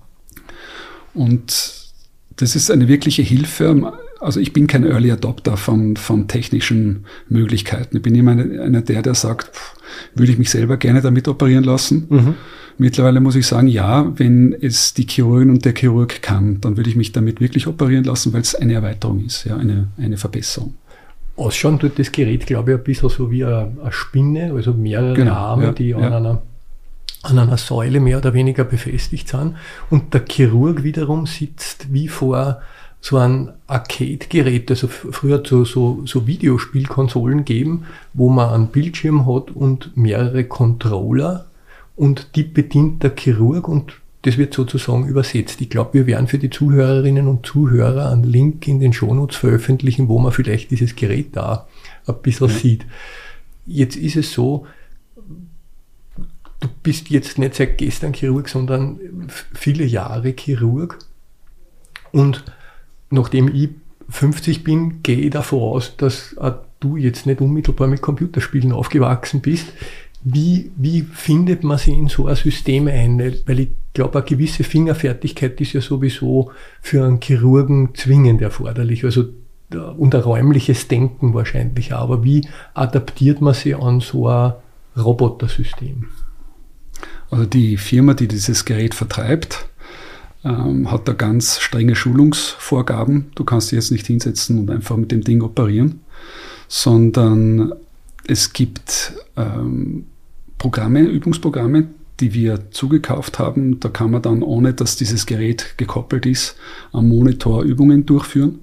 Und 1.14 1.92
das 2.38 2.56
ist 2.56 2.72
eine 2.72 2.88
wirkliche 2.88 3.22
Hilfe. 3.22 3.94
Also 4.20 4.40
ich 4.40 4.54
bin 4.54 4.68
kein 4.68 4.86
Early 4.86 5.12
Adopter 5.12 5.58
von, 5.58 5.98
von 5.98 6.28
technischen 6.28 7.06
Möglichkeiten. 7.28 7.98
Ich 7.98 8.04
bin 8.04 8.16
immer 8.16 8.32
einer, 8.32 8.62
einer 8.64 8.82
der, 8.82 9.02
der 9.02 9.16
sagt, 9.16 9.56
pff, 9.56 9.76
würde 10.16 10.32
ich 10.32 10.38
mich 10.38 10.50
selber 10.50 10.78
gerne 10.78 11.02
damit 11.02 11.28
operieren 11.28 11.64
lassen. 11.64 12.08
Mhm. 12.10 12.36
Mittlerweile 12.78 13.20
muss 13.20 13.36
ich 13.36 13.46
sagen, 13.46 13.68
ja, 13.68 14.12
wenn 14.18 14.54
es 14.54 14.94
die 14.94 15.06
Chirurgin 15.08 15.50
und 15.50 15.66
der 15.66 15.74
Chirurg 15.76 16.22
kann, 16.22 16.62
dann 16.62 16.78
würde 16.78 16.90
ich 16.90 16.96
mich 16.96 17.12
damit 17.12 17.42
wirklich 17.42 17.68
operieren 17.68 18.06
lassen, 18.06 18.34
weil 18.34 18.42
es 18.42 18.56
eine 18.56 18.74
Erweiterung 18.74 19.24
ist, 19.26 19.44
ja, 19.44 19.58
eine, 19.58 19.90
eine 19.98 20.18
Verbesserung. 20.18 20.74
Ausschauen 21.36 21.80
tut 21.80 21.98
das 21.98 22.12
Gerät, 22.12 22.46
glaube 22.46 22.72
ich, 22.72 22.78
ein 22.78 22.84
bisschen 22.84 23.10
so 23.10 23.32
wie 23.32 23.44
eine, 23.44 23.72
eine 23.82 23.92
Spinne, 23.92 24.54
also 24.54 24.74
mehrere 24.74 25.14
genau, 25.14 25.34
Arme, 25.34 25.64
ja, 25.66 25.72
die 25.74 25.94
an 25.94 26.02
ja. 26.02 26.18
einer 26.18 26.42
an 27.24 27.40
einer 27.40 27.58
Säule 27.58 28.00
mehr 28.00 28.18
oder 28.18 28.34
weniger 28.34 28.64
befestigt 28.64 29.28
sind. 29.28 29.56
Und 29.90 30.14
der 30.14 30.24
Chirurg 30.28 30.84
wiederum 30.84 31.26
sitzt 31.26 31.94
wie 31.94 32.08
vor 32.08 32.62
so 33.02 33.18
ein 33.18 33.52
Arcade-Gerät, 33.68 34.70
also 34.70 34.88
früher 34.88 35.42
so, 35.46 35.66
so, 35.66 36.04
so 36.06 36.28
Videospielkonsolen 36.28 37.46
geben, 37.46 37.86
wo 38.14 38.30
man 38.30 38.50
einen 38.50 38.68
Bildschirm 38.68 39.26
hat 39.26 39.52
und 39.52 39.98
mehrere 39.98 40.44
Controller 40.44 41.48
und 41.96 42.36
die 42.36 42.44
bedient 42.44 43.02
der 43.02 43.16
Chirurg 43.16 43.68
und 43.68 43.94
das 44.24 44.38
wird 44.38 44.54
sozusagen 44.54 45.08
übersetzt. 45.08 45.62
Ich 45.62 45.70
glaube, 45.72 45.96
wir 45.96 46.08
werden 46.08 46.28
für 46.28 46.38
die 46.38 46.52
Zuhörerinnen 46.52 47.28
und 47.28 47.46
Zuhörer 47.46 48.12
einen 48.12 48.24
Link 48.24 48.68
in 48.68 48.80
den 48.80 48.94
Shownotes 48.94 49.36
veröffentlichen, 49.36 50.08
wo 50.08 50.20
man 50.20 50.32
vielleicht 50.32 50.70
dieses 50.70 50.96
Gerät 50.96 51.36
da 51.36 51.68
ein 52.06 52.16
bisschen 52.22 52.50
ja. 52.50 52.54
sieht. 52.54 52.86
Jetzt 53.66 53.96
ist 53.96 54.16
es 54.16 54.32
so, 54.32 54.68
du 56.62 56.70
bist 56.84 57.10
jetzt 57.10 57.38
nicht 57.38 57.56
seit 57.56 57.78
gestern 57.78 58.14
Chirurg, 58.14 58.48
sondern 58.48 59.28
viele 59.54 59.84
Jahre 59.84 60.34
Chirurg. 60.38 60.98
Und 62.12 62.46
nachdem 63.10 63.54
ich 63.54 63.70
50 64.10 64.64
bin, 64.64 65.04
gehe 65.04 65.20
ich 65.20 65.32
davon 65.32 65.62
aus, 65.62 65.98
dass 65.98 66.36
du 66.80 66.96
jetzt 66.96 67.26
nicht 67.26 67.42
unmittelbar 67.42 67.88
mit 67.88 68.02
Computerspielen 68.02 68.72
aufgewachsen 68.72 69.42
bist. 69.42 69.68
Wie, 70.24 70.72
wie 70.76 71.02
findet 71.02 71.64
man 71.64 71.78
sich 71.78 71.98
in 71.98 72.08
so 72.08 72.28
ein 72.28 72.36
System 72.36 72.88
ein? 72.88 73.20
Weil 73.20 73.60
ich 73.60 73.70
glaube, 73.94 74.20
eine 74.20 74.28
gewisse 74.28 74.64
Fingerfertigkeit 74.64 75.60
ist 75.60 75.74
ja 75.74 75.82
sowieso 75.82 76.52
für 76.82 77.04
einen 77.06 77.20
Chirurgen 77.22 77.96
zwingend 77.96 78.42
erforderlich. 78.42 79.04
Also 79.04 79.26
und 79.98 80.14
ein 80.14 80.22
räumliches 80.22 80.88
Denken 80.90 81.34
wahrscheinlich. 81.34 81.94
Aber 81.94 82.24
wie 82.24 82.48
adaptiert 82.74 83.42
man 83.42 83.54
sich 83.54 83.76
an 83.76 84.02
so 84.02 84.28
ein 84.28 84.54
Robotersystem? 84.98 86.08
Also 87.32 87.46
die 87.46 87.78
Firma, 87.78 88.14
die 88.14 88.28
dieses 88.28 88.66
Gerät 88.66 88.94
vertreibt, 88.94 89.68
ähm, 90.44 90.92
hat 90.92 91.08
da 91.08 91.14
ganz 91.14 91.60
strenge 91.60 91.96
Schulungsvorgaben. 91.96 93.32
Du 93.36 93.44
kannst 93.46 93.72
dich 93.72 93.78
jetzt 93.78 93.92
nicht 93.92 94.06
hinsetzen 94.06 94.60
und 94.60 94.70
einfach 94.70 94.98
mit 94.98 95.12
dem 95.12 95.22
Ding 95.22 95.42
operieren, 95.42 96.02
sondern 96.68 97.74
es 98.28 98.54
gibt 98.54 99.14
ähm, 99.38 100.06
Programme, 100.58 101.02
Übungsprogramme, 101.02 101.88
die 102.20 102.34
wir 102.34 102.72
zugekauft 102.72 103.40
haben. 103.40 103.80
Da 103.80 103.90
kann 103.90 104.12
man 104.12 104.22
dann, 104.22 104.44
ohne 104.44 104.74
dass 104.74 104.96
dieses 104.96 105.26
Gerät 105.26 105.76
gekoppelt 105.78 106.26
ist, 106.26 106.56
am 106.92 107.08
Monitor 107.08 107.64
Übungen 107.64 108.06
durchführen. 108.06 108.60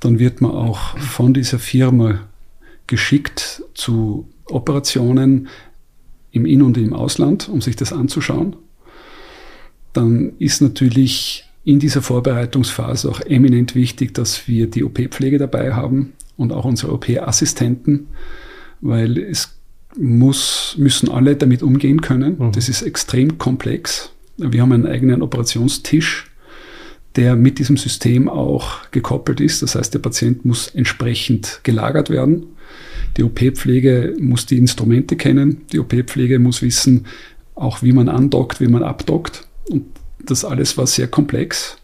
Dann 0.00 0.18
wird 0.18 0.40
man 0.40 0.52
auch 0.52 0.96
von 0.98 1.34
dieser 1.34 1.58
Firma 1.58 2.20
geschickt 2.86 3.62
zu 3.74 4.28
Operationen, 4.46 5.48
im 6.32 6.46
In- 6.46 6.62
und 6.62 6.76
im 6.78 6.92
Ausland, 6.92 7.48
um 7.48 7.60
sich 7.60 7.76
das 7.76 7.92
anzuschauen. 7.92 8.56
Dann 9.92 10.32
ist 10.38 10.60
natürlich 10.60 11.44
in 11.64 11.78
dieser 11.78 12.02
Vorbereitungsphase 12.02 13.08
auch 13.08 13.20
eminent 13.20 13.74
wichtig, 13.74 14.14
dass 14.14 14.48
wir 14.48 14.68
die 14.68 14.84
OP-Pflege 14.84 15.38
dabei 15.38 15.74
haben 15.74 16.12
und 16.36 16.52
auch 16.52 16.64
unsere 16.64 16.92
OP-Assistenten, 16.92 18.08
weil 18.80 19.18
es 19.18 19.60
muss, 19.98 20.74
müssen 20.78 21.10
alle 21.10 21.36
damit 21.36 21.62
umgehen 21.62 22.00
können. 22.00 22.36
Mhm. 22.38 22.52
Das 22.52 22.68
ist 22.68 22.82
extrem 22.82 23.38
komplex. 23.38 24.10
Wir 24.36 24.62
haben 24.62 24.72
einen 24.72 24.86
eigenen 24.86 25.22
Operationstisch, 25.22 26.30
der 27.16 27.36
mit 27.36 27.58
diesem 27.58 27.76
System 27.76 28.28
auch 28.28 28.90
gekoppelt 28.90 29.40
ist. 29.40 29.62
Das 29.62 29.74
heißt, 29.74 29.92
der 29.92 29.98
Patient 29.98 30.44
muss 30.44 30.68
entsprechend 30.68 31.60
gelagert 31.64 32.08
werden. 32.08 32.46
Die 33.16 33.22
OP-Pflege 33.22 34.16
muss 34.20 34.46
die 34.46 34.58
Instrumente 34.58 35.16
kennen. 35.16 35.62
Die 35.72 35.78
OP-Pflege 35.78 36.38
muss 36.38 36.62
wissen, 36.62 37.06
auch 37.54 37.82
wie 37.82 37.92
man 37.92 38.08
andockt, 38.08 38.60
wie 38.60 38.68
man 38.68 38.82
abdockt. 38.82 39.46
Und 39.68 39.84
das 40.24 40.44
alles 40.44 40.76
war 40.78 40.86
sehr 40.86 41.08
komplex. 41.08 41.76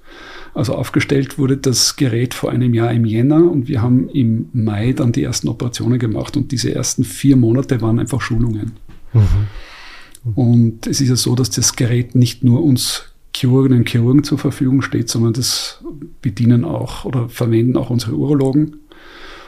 Also 0.54 0.74
aufgestellt 0.74 1.38
wurde 1.38 1.58
das 1.58 1.96
Gerät 1.96 2.32
vor 2.32 2.50
einem 2.50 2.72
Jahr 2.72 2.90
im 2.90 3.04
Jänner 3.04 3.50
und 3.50 3.68
wir 3.68 3.82
haben 3.82 4.08
im 4.08 4.48
Mai 4.54 4.94
dann 4.94 5.12
die 5.12 5.22
ersten 5.22 5.48
Operationen 5.48 5.98
gemacht 5.98 6.34
und 6.36 6.50
diese 6.50 6.74
ersten 6.74 7.04
vier 7.04 7.36
Monate 7.36 7.82
waren 7.82 7.98
einfach 7.98 8.22
Schulungen. 8.22 8.72
Mhm. 9.12 10.32
Und 10.34 10.86
es 10.86 11.02
ist 11.02 11.08
ja 11.08 11.16
so, 11.16 11.34
dass 11.34 11.50
das 11.50 11.76
Gerät 11.76 12.14
nicht 12.14 12.42
nur 12.42 12.64
uns 12.64 13.04
Chirurgen 13.34 13.76
und 13.76 13.88
Chirurgen 13.88 14.24
zur 14.24 14.38
Verfügung 14.38 14.80
steht, 14.80 15.10
sondern 15.10 15.34
das 15.34 15.84
bedienen 16.22 16.64
auch 16.64 17.04
oder 17.04 17.28
verwenden 17.28 17.76
auch 17.76 17.90
unsere 17.90 18.16
Urologen 18.16 18.76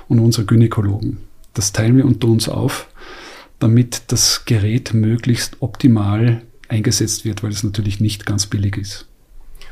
und 0.08 0.20
unsere 0.20 0.46
Gynäkologen. 0.46 1.16
Das 1.58 1.72
teilen 1.72 1.96
wir 1.96 2.04
unter 2.04 2.28
uns 2.28 2.48
auf, 2.48 2.86
damit 3.58 4.12
das 4.12 4.44
Gerät 4.44 4.94
möglichst 4.94 5.56
optimal 5.58 6.42
eingesetzt 6.68 7.24
wird, 7.24 7.42
weil 7.42 7.50
es 7.50 7.64
natürlich 7.64 7.98
nicht 7.98 8.26
ganz 8.26 8.46
billig 8.46 8.76
ist. 8.76 9.08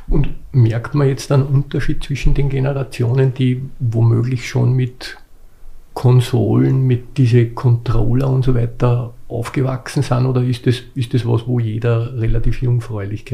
Und 0.09 0.31
merkt 0.50 0.97
man 0.97 1.07
jetzt 1.07 1.31
einen 1.31 1.45
Unterschied 1.45 2.02
zwischen 2.02 2.35
den 2.35 2.49
Generationen, 2.49 3.35
die 3.35 3.62
womöglich 3.78 4.49
schon 4.49 4.73
mit 4.73 5.16
Konsolen, 5.95 6.88
mit 6.88 7.19
diese 7.19 7.50
Controller 7.50 8.31
und 8.31 8.45
so 8.45 8.57
weiter 8.57 9.14
aufgewachsen 9.28 10.02
sind 10.02 10.26
oder 10.26 10.42
ist 10.42 10.66
das, 10.66 10.76
ist 10.95 11.12
das 11.12 11.26
was, 11.26 11.47
wo 11.47 11.59
jeder 11.59 12.21
relativ 12.21 12.62
jungfräulich 12.62 13.25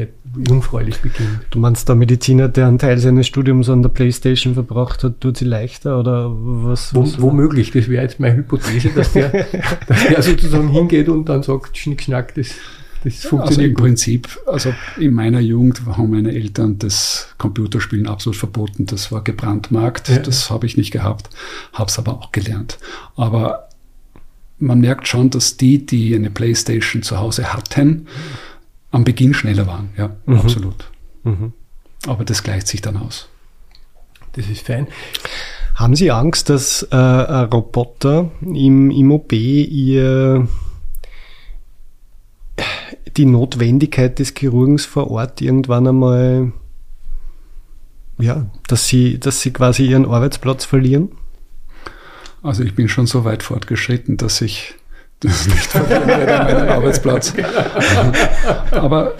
beginnt? 1.01 1.41
Du 1.51 1.59
meinst, 1.59 1.87
der 1.87 1.95
Mediziner, 1.95 2.49
der 2.49 2.67
einen 2.67 2.79
Teil 2.79 2.97
seines 2.97 3.27
Studiums 3.27 3.69
an 3.69 3.83
der 3.83 3.89
Playstation 3.89 4.55
verbracht 4.55 5.03
hat, 5.03 5.21
tut 5.21 5.37
sie 5.37 5.45
leichter 5.45 5.99
oder 5.99 6.31
was? 6.33 6.95
was 6.95 7.21
womöglich, 7.21 7.71
das 7.71 7.89
wäre 7.89 8.03
jetzt 8.03 8.19
meine 8.19 8.37
Hypothese, 8.37 8.89
dass 8.89 9.13
der, 9.13 9.29
dass 9.87 10.07
der 10.07 10.21
sozusagen 10.23 10.69
hingeht 10.69 11.09
und 11.09 11.29
dann 11.29 11.43
sagt, 11.43 11.77
schnick, 11.77 12.01
schnack, 12.01 12.33
das 12.33 12.55
das 13.03 13.25
funktioniert 13.25 13.49
also 13.49 13.61
im 13.61 13.73
gut. 13.73 13.83
Prinzip, 13.83 14.39
also 14.47 14.73
in 14.97 15.13
meiner 15.13 15.41
Jugend 15.41 15.85
haben 15.85 16.11
meine 16.11 16.33
Eltern 16.33 16.79
das 16.79 17.27
Computerspielen 17.37 18.07
absolut 18.07 18.37
verboten. 18.37 18.85
Das 18.85 19.11
war 19.11 19.23
gebrandmarkt. 19.23 20.07
Ja. 20.07 20.19
Das 20.19 20.49
habe 20.49 20.65
ich 20.65 20.77
nicht 20.77 20.91
gehabt, 20.91 21.29
habe 21.73 21.89
es 21.89 21.99
aber 21.99 22.13
auch 22.13 22.31
gelernt. 22.31 22.77
Aber 23.17 23.67
man 24.63 24.79
merkt 24.79 25.07
schon, 25.07 25.29
dass 25.29 25.57
die, 25.57 25.85
die 25.85 26.15
eine 26.15 26.29
Playstation 26.29 27.03
zu 27.03 27.19
Hause 27.19 27.53
hatten, 27.53 28.07
am 28.91 29.03
Beginn 29.03 29.33
schneller 29.33 29.67
waren. 29.67 29.89
Ja, 29.97 30.15
mhm. 30.25 30.37
absolut. 30.37 30.89
Mhm. 31.23 31.53
Aber 32.07 32.25
das 32.25 32.43
gleicht 32.43 32.67
sich 32.67 32.81
dann 32.81 32.97
aus. 32.97 33.29
Das 34.33 34.49
ist 34.49 34.65
fein. 34.65 34.87
Haben 35.75 35.95
Sie 35.95 36.11
Angst, 36.11 36.49
dass 36.49 36.83
äh, 36.91 36.95
ein 36.95 37.45
Roboter 37.45 38.31
im, 38.41 38.91
im 38.91 39.11
OP 39.11 39.33
ihr 39.33 40.47
die 43.17 43.25
Notwendigkeit 43.25 44.17
des 44.19 44.33
Chirurgens 44.35 44.85
vor 44.85 45.11
Ort 45.11 45.41
irgendwann 45.41 45.87
einmal, 45.87 46.51
ja, 48.19 48.47
dass 48.67 48.87
sie, 48.87 49.19
dass 49.19 49.41
sie 49.41 49.51
quasi 49.51 49.87
ihren 49.87 50.05
Arbeitsplatz 50.05 50.65
verlieren? 50.65 51.11
Also 52.43 52.63
ich 52.63 52.75
bin 52.75 52.89
schon 52.89 53.07
so 53.07 53.23
weit 53.23 53.41
fortgeschritten, 53.41 54.17
dass 54.17 54.41
ich 54.41 54.75
das 55.21 55.47
nicht 55.47 55.65
verlieren 55.65 56.07
werde, 56.07 56.43
meinen 56.43 56.69
Arbeitsplatz. 56.69 57.33
Aber 58.71 59.15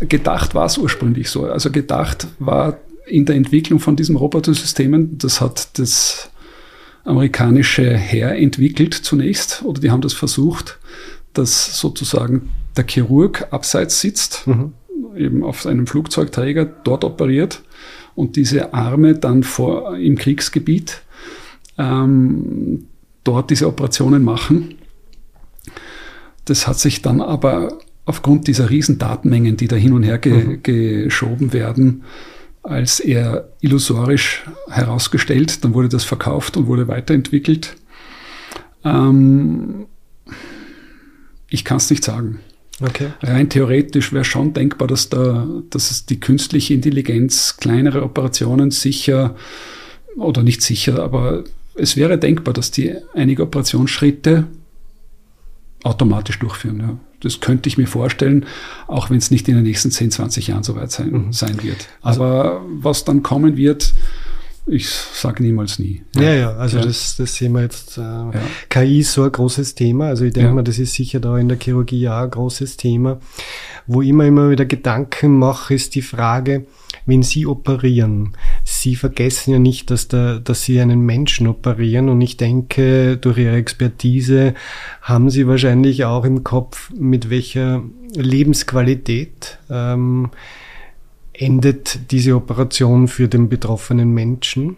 gedacht 0.00 0.54
war 0.54 0.66
es 0.66 0.78
ursprünglich 0.78 1.30
so. 1.30 1.44
Also 1.44 1.70
gedacht 1.70 2.26
war 2.38 2.78
in 3.06 3.26
der 3.26 3.36
Entwicklung 3.36 3.78
von 3.78 3.94
diesen 3.94 4.16
Robotersystemen, 4.16 5.18
das 5.18 5.40
hat 5.40 5.78
das 5.78 6.30
amerikanische 7.04 7.94
Heer 7.96 8.36
entwickelt 8.36 8.94
zunächst, 8.94 9.62
oder 9.64 9.80
die 9.80 9.90
haben 9.90 10.00
das 10.00 10.14
versucht, 10.14 10.78
dass 11.34 11.78
sozusagen 11.78 12.50
der 12.76 12.86
Chirurg 12.86 13.48
abseits 13.50 14.00
sitzt, 14.00 14.46
mhm. 14.46 14.72
eben 15.16 15.42
auf 15.42 15.66
einem 15.66 15.86
Flugzeugträger 15.86 16.64
dort 16.64 17.04
operiert 17.04 17.62
und 18.14 18.36
diese 18.36 18.72
Arme 18.72 19.14
dann 19.14 19.42
vor, 19.42 19.96
im 19.96 20.16
Kriegsgebiet 20.16 21.02
ähm, 21.78 22.86
dort 23.24 23.50
diese 23.50 23.66
Operationen 23.66 24.24
machen. 24.24 24.76
Das 26.44 26.66
hat 26.66 26.78
sich 26.78 27.02
dann 27.02 27.20
aber 27.20 27.78
aufgrund 28.04 28.48
dieser 28.48 28.70
riesen 28.70 28.98
Datenmengen, 28.98 29.56
die 29.56 29.68
da 29.68 29.76
hin 29.76 29.92
und 29.92 30.02
her 30.02 30.18
ge 30.18 30.44
mhm. 30.44 30.62
geschoben 30.62 31.52
werden, 31.52 32.02
als 32.62 33.00
eher 33.00 33.48
illusorisch 33.60 34.44
herausgestellt. 34.68 35.64
Dann 35.64 35.74
wurde 35.74 35.88
das 35.88 36.04
verkauft 36.04 36.56
und 36.56 36.66
wurde 36.66 36.88
weiterentwickelt. 36.88 37.76
Ähm, 38.84 39.86
ich 41.48 41.64
kann 41.64 41.76
es 41.76 41.90
nicht 41.90 42.04
sagen. 42.04 42.40
Okay. 42.80 43.08
Rein 43.22 43.48
theoretisch 43.48 44.12
wäre 44.12 44.24
schon 44.24 44.54
denkbar, 44.54 44.88
dass, 44.88 45.08
da, 45.08 45.46
dass 45.70 45.90
es 45.90 46.06
die 46.06 46.18
künstliche 46.18 46.74
Intelligenz 46.74 47.56
kleinere 47.58 48.02
Operationen 48.02 48.70
sicher 48.72 49.36
oder 50.16 50.42
nicht 50.42 50.62
sicher, 50.62 51.02
aber 51.02 51.44
es 51.74 51.96
wäre 51.96 52.18
denkbar, 52.18 52.54
dass 52.54 52.70
die 52.70 52.94
einige 53.14 53.42
Operationsschritte 53.42 54.46
automatisch 55.82 56.38
durchführen. 56.38 56.80
Ja. 56.80 56.98
Das 57.20 57.40
könnte 57.40 57.68
ich 57.68 57.78
mir 57.78 57.86
vorstellen, 57.86 58.46
auch 58.86 59.10
wenn 59.10 59.18
es 59.18 59.30
nicht 59.30 59.48
in 59.48 59.54
den 59.54 59.64
nächsten 59.64 59.90
10, 59.90 60.10
20 60.10 60.48
Jahren 60.48 60.62
soweit 60.62 60.90
sein, 60.90 61.10
mhm. 61.10 61.32
sein 61.32 61.62
wird. 61.62 61.88
Also, 62.02 62.22
Aber 62.22 62.62
was 62.80 63.04
dann 63.04 63.22
kommen 63.22 63.56
wird, 63.56 63.92
ich 64.66 64.88
sage 64.88 65.42
niemals 65.42 65.78
nie. 65.78 66.02
Ja, 66.14 66.22
ja, 66.22 66.34
ja 66.34 66.52
also 66.52 66.78
ja. 66.78 66.84
Das, 66.84 67.16
das 67.16 67.34
sehen 67.34 67.52
wir 67.52 67.62
jetzt. 67.62 67.98
Äh, 67.98 68.00
ja. 68.00 68.32
KI 68.68 69.00
ist 69.00 69.12
so 69.12 69.24
ein 69.24 69.32
großes 69.32 69.74
Thema. 69.74 70.06
Also 70.06 70.24
ich 70.24 70.32
denke 70.32 70.52
mal, 70.52 70.62
das 70.62 70.78
ist 70.78 70.94
sicher 70.94 71.18
da 71.18 71.36
in 71.36 71.48
der 71.48 71.58
Chirurgie 71.58 72.00
ja 72.00 72.22
ein 72.22 72.30
großes 72.30 72.76
Thema. 72.76 73.18
Wo 73.88 74.02
ich 74.02 74.10
immer 74.10 74.24
immer 74.24 74.50
wieder 74.50 74.64
Gedanken 74.64 75.36
mache, 75.38 75.74
ist 75.74 75.96
die 75.96 76.02
Frage, 76.02 76.66
wenn 77.06 77.24
Sie 77.24 77.46
operieren, 77.46 78.36
Sie 78.64 78.96
vergessen 78.96 79.52
ja 79.52 79.58
nicht, 79.58 79.90
dass, 79.90 80.08
da, 80.08 80.38
dass 80.38 80.62
Sie 80.62 80.80
einen 80.80 81.00
Menschen 81.00 81.46
operieren 81.46 82.08
und 82.08 82.20
ich 82.20 82.36
denke, 82.36 83.16
durch 83.16 83.38
Ihre 83.38 83.56
Expertise 83.56 84.54
haben 85.00 85.30
Sie 85.30 85.46
wahrscheinlich 85.46 86.04
auch 86.04 86.24
im 86.24 86.44
Kopf, 86.44 86.90
mit 86.96 87.28
welcher 87.30 87.82
Lebensqualität 88.14 89.58
ähm, 89.70 90.30
endet 91.32 92.12
diese 92.12 92.36
Operation 92.36 93.08
für 93.08 93.28
den 93.28 93.48
betroffenen 93.48 94.12
Menschen. 94.12 94.76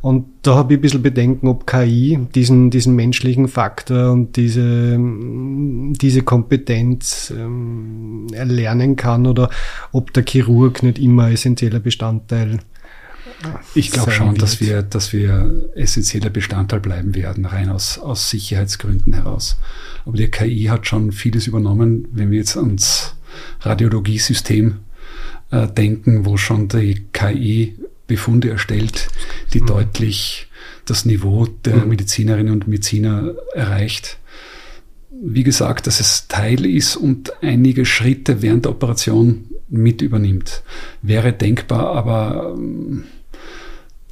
Und 0.00 0.26
da 0.42 0.56
habe 0.56 0.74
ich 0.74 0.78
ein 0.78 0.82
bisschen 0.82 1.02
Bedenken, 1.02 1.46
ob 1.46 1.66
KI 1.66 2.18
diesen, 2.34 2.70
diesen 2.70 2.96
menschlichen 2.96 3.46
Faktor 3.48 4.10
und 4.12 4.36
diese, 4.36 4.98
diese 4.98 6.22
Kompetenz 6.22 7.32
ähm, 7.36 8.26
erlernen 8.32 8.96
kann 8.96 9.26
oder 9.26 9.50
ob 9.92 10.12
der 10.12 10.24
Chirurg 10.24 10.82
nicht 10.82 10.98
immer 10.98 11.30
essentieller 11.30 11.78
Bestandteil 11.78 12.58
ich 13.74 13.90
glaube 13.90 14.10
schon, 14.10 14.34
dass 14.34 14.60
wir, 14.60 14.82
dass 14.82 15.12
wir 15.12 15.70
essentieller 15.74 16.30
Bestandteil 16.30 16.80
bleiben 16.80 17.14
werden, 17.14 17.46
rein 17.46 17.68
aus, 17.70 17.98
aus 17.98 18.30
Sicherheitsgründen 18.30 19.12
heraus. 19.12 19.58
Aber 20.04 20.16
die 20.16 20.28
KI 20.28 20.64
hat 20.64 20.86
schon 20.86 21.12
vieles 21.12 21.46
übernommen, 21.46 22.08
wenn 22.12 22.30
wir 22.30 22.38
jetzt 22.38 22.56
ans 22.56 23.14
Radiologiesystem 23.60 24.78
äh, 25.50 25.66
denken, 25.68 26.24
wo 26.24 26.36
schon 26.36 26.68
die 26.68 27.06
KI 27.12 27.76
Befunde 28.06 28.50
erstellt, 28.50 29.08
die 29.54 29.60
mhm. 29.60 29.66
deutlich 29.66 30.48
das 30.84 31.04
Niveau 31.04 31.46
der 31.46 31.76
mhm. 31.76 31.88
Medizinerinnen 31.88 32.52
und 32.52 32.68
Mediziner 32.68 33.34
erreicht. 33.54 34.18
Wie 35.10 35.44
gesagt, 35.44 35.86
dass 35.86 36.00
es 36.00 36.26
Teil 36.28 36.66
ist 36.66 36.96
und 36.96 37.32
einige 37.42 37.86
Schritte 37.86 38.42
während 38.42 38.64
der 38.64 38.72
Operation 38.72 39.46
mit 39.68 40.02
übernimmt. 40.02 40.62
Wäre 41.00 41.32
denkbar, 41.32 41.94
aber 41.94 42.54
ähm, 42.54 43.04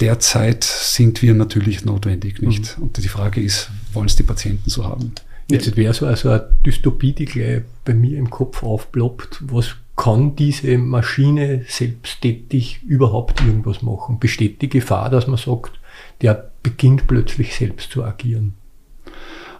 derzeit 0.01 0.63
sind 0.63 1.21
wir 1.21 1.33
natürlich 1.33 1.85
notwendig 1.85 2.41
nicht. 2.41 2.77
Mhm. 2.77 2.83
Und 2.83 2.97
die 2.97 3.07
Frage 3.07 3.41
ist, 3.41 3.69
wollen 3.93 4.07
es 4.07 4.15
die 4.15 4.23
Patienten 4.23 4.69
so 4.69 4.83
haben? 4.83 5.13
Jetzt 5.49 5.75
wäre 5.75 5.93
so 5.93 6.05
also 6.05 6.29
eine 6.29 6.49
Dystopie, 6.65 7.13
die 7.13 7.25
gleich 7.25 7.61
bei 7.85 7.93
mir 7.93 8.17
im 8.17 8.29
Kopf 8.29 8.63
aufploppt. 8.63 9.43
Was 9.47 9.75
kann 9.97 10.35
diese 10.35 10.77
Maschine 10.77 11.65
selbsttätig 11.67 12.81
überhaupt 12.83 13.41
irgendwas 13.41 13.81
machen? 13.81 14.19
Besteht 14.19 14.61
die 14.61 14.69
Gefahr, 14.69 15.09
dass 15.09 15.27
man 15.27 15.37
sagt, 15.37 15.79
der 16.21 16.51
beginnt 16.63 17.07
plötzlich 17.07 17.53
selbst 17.55 17.91
zu 17.91 18.03
agieren? 18.03 18.53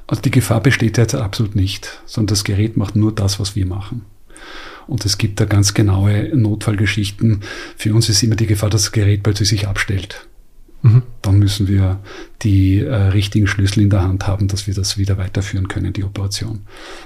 Also 0.07 0.21
die 0.21 0.31
Gefahr 0.31 0.61
besteht 0.61 0.97
jetzt 0.97 1.15
absolut 1.15 1.55
nicht, 1.55 2.01
sondern 2.05 2.33
das 2.33 2.43
Gerät 2.43 2.77
macht 2.77 2.95
nur 2.95 3.13
das, 3.13 3.39
was 3.39 3.55
wir 3.55 3.65
machen. 3.65 4.05
Und 4.87 5.05
es 5.05 5.17
gibt 5.17 5.39
da 5.39 5.45
ganz 5.45 5.73
genaue 5.73 6.35
Notfallgeschichten. 6.35 7.41
Für 7.77 7.93
uns 7.93 8.09
ist 8.09 8.23
immer 8.23 8.35
die 8.35 8.47
Gefahr, 8.47 8.69
dass 8.69 8.83
das 8.83 8.91
Gerät 8.91 9.23
plötzlich 9.23 9.49
sich 9.49 9.67
abstellt. 9.67 10.27
Mhm. 10.83 11.03
Dann 11.21 11.39
müssen 11.39 11.67
wir 11.67 11.99
die 12.41 12.79
äh, 12.79 12.93
richtigen 12.93 13.47
Schlüssel 13.47 13.81
in 13.83 13.89
der 13.89 14.01
Hand 14.01 14.27
haben, 14.27 14.47
dass 14.47 14.65
wir 14.67 14.73
das 14.73 14.97
wieder 14.97 15.17
weiterführen 15.17 15.67
können, 15.67 15.93
die 15.93 16.03
Operation. 16.03 16.61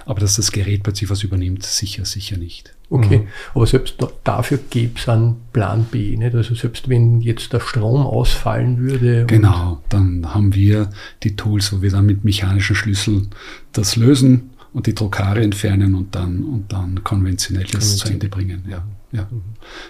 Aber 0.05 0.19
dass 0.19 0.37
das 0.37 0.51
Gerät 0.51 0.83
plötzlich 0.83 1.09
was 1.09 1.23
übernimmt, 1.23 1.63
sicher, 1.63 2.05
sicher 2.05 2.37
nicht. 2.37 2.73
Okay, 2.89 3.19
mhm. 3.19 3.27
aber 3.55 3.65
selbst 3.65 3.95
dafür 4.23 4.59
gäbe 4.69 4.99
es 4.99 5.09
einen 5.09 5.37
Plan 5.51 5.85
B, 5.85 6.15
nicht? 6.15 6.35
Also 6.35 6.53
selbst 6.53 6.87
wenn 6.87 7.19
jetzt 7.19 7.51
der 7.51 7.59
Strom 7.59 8.05
ausfallen 8.05 8.77
würde. 8.79 9.25
Genau, 9.25 9.81
dann 9.89 10.33
haben 10.33 10.53
wir 10.53 10.91
die 11.23 11.35
Tools, 11.35 11.73
wo 11.73 11.81
wir 11.81 11.89
dann 11.89 12.05
mit 12.05 12.23
mechanischen 12.23 12.75
Schlüsseln 12.75 13.29
das 13.73 13.95
lösen 13.95 14.51
und 14.71 14.87
die 14.87 14.93
Trokare 14.93 15.41
entfernen 15.41 15.95
und 15.95 16.13
dann, 16.15 16.43
und 16.43 16.71
dann 16.71 17.03
konventionell 17.03 17.65
das 17.71 17.97
zu 17.97 18.09
Ende 18.09 18.29
bringen. 18.29 18.63
Ja. 18.69 18.85
Ja. 19.15 19.27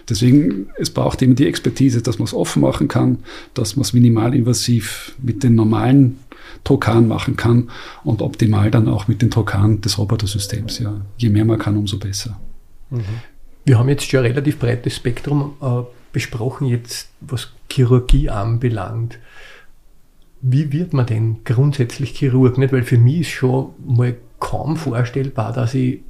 Deswegen, 0.08 0.68
es 0.78 0.90
braucht 0.90 1.22
eben 1.22 1.36
die 1.36 1.48
Expertise, 1.48 2.02
dass 2.02 2.20
man 2.20 2.26
es 2.26 2.34
offen 2.34 2.62
machen 2.62 2.88
kann, 2.88 3.20
dass 3.54 3.76
man 3.76 3.82
es 3.82 3.94
minimalinvasiv 3.94 5.16
mit 5.22 5.44
den 5.44 5.56
normalen 5.56 6.18
Trokaren 6.64 7.08
machen 7.08 7.36
kann 7.36 7.70
und 8.04 8.22
optimal 8.22 8.72
dann 8.72 8.88
auch 8.88 9.08
mit 9.08 9.22
den 9.22 9.32
Trokaren 9.32 9.82
des 9.82 9.98
Robotersystems. 9.98 10.80
Ja. 10.80 11.02
Je 11.18 11.30
mehr 11.30 11.46
man 11.46 11.60
kann, 11.60 11.78
umso 11.78 11.98
besser. 11.98 12.40
Mhm. 12.90 13.04
Wir 13.66 13.80
haben 13.80 13.90
jetzt 13.90 14.10
schon 14.10 14.20
ein 14.20 14.28
relativ 14.28 14.60
breites 14.60 14.96
Spektrum 14.96 15.54
äh, 15.62 15.82
besprochen, 16.12 16.68
jetzt 16.68 17.10
was 17.22 17.52
Chirurgie 17.72 18.30
anbelangt. 18.30 19.20
Wie 20.42 20.72
wird 20.72 20.94
man 20.94 21.08
denn 21.08 21.38
grundsätzlich 21.44 22.12
Chirurg? 22.12 22.58
Nicht? 22.58 22.72
Weil 22.72 22.84
für 22.84 22.98
mich 22.98 23.22
ist 23.22 23.30
schon 23.30 23.70
mal 23.86 24.16
kaum 24.40 24.78
vorstellbar, 24.78 25.54
dass 25.54 25.74
ich 25.74 26.02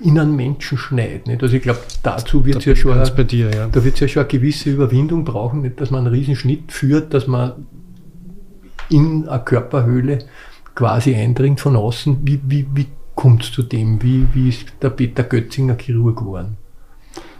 in 0.00 0.18
einen 0.18 0.36
Menschen 0.36 0.78
schneidet. 0.78 1.26
Nicht? 1.26 1.42
Also 1.42 1.56
ich 1.56 1.62
glaube, 1.62 1.80
dazu 2.02 2.44
wird 2.44 2.58
es 2.58 2.64
ja 2.64 2.76
schon, 2.76 3.02
dir, 3.26 3.50
ja. 3.50 3.68
da 3.68 3.84
wird 3.84 4.00
ja 4.00 4.08
schon 4.08 4.20
eine 4.20 4.28
gewisse 4.28 4.70
Überwindung 4.70 5.24
brauchen, 5.24 5.62
nicht, 5.62 5.80
dass 5.80 5.90
man 5.90 6.06
einen 6.06 6.14
Riesenschnitt 6.14 6.72
führt, 6.72 7.14
dass 7.14 7.26
man 7.26 7.66
in 8.90 9.28
eine 9.28 9.42
Körperhöhle 9.42 10.20
quasi 10.74 11.14
eindringt 11.14 11.60
von 11.60 11.76
außen. 11.76 12.18
Wie, 12.22 12.40
wie, 12.46 12.66
wie 12.74 12.86
kommt 13.14 13.42
es 13.42 13.52
zu 13.52 13.62
dem? 13.62 14.02
Wie, 14.02 14.26
wie 14.32 14.48
ist 14.48 14.66
der 14.80 14.90
Peter 14.90 15.24
Götzinger 15.24 15.76
Chirurg 15.76 16.18
geworden? 16.18 16.56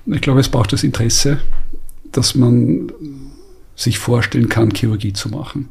Ich 0.06 0.20
glaube, 0.20 0.40
es 0.40 0.48
braucht 0.48 0.72
das 0.72 0.82
Interesse, 0.82 1.38
dass 2.10 2.34
man 2.34 2.90
sich 3.76 3.98
vorstellen 3.98 4.48
kann, 4.48 4.70
Chirurgie 4.70 5.12
zu 5.12 5.28
machen. 5.28 5.68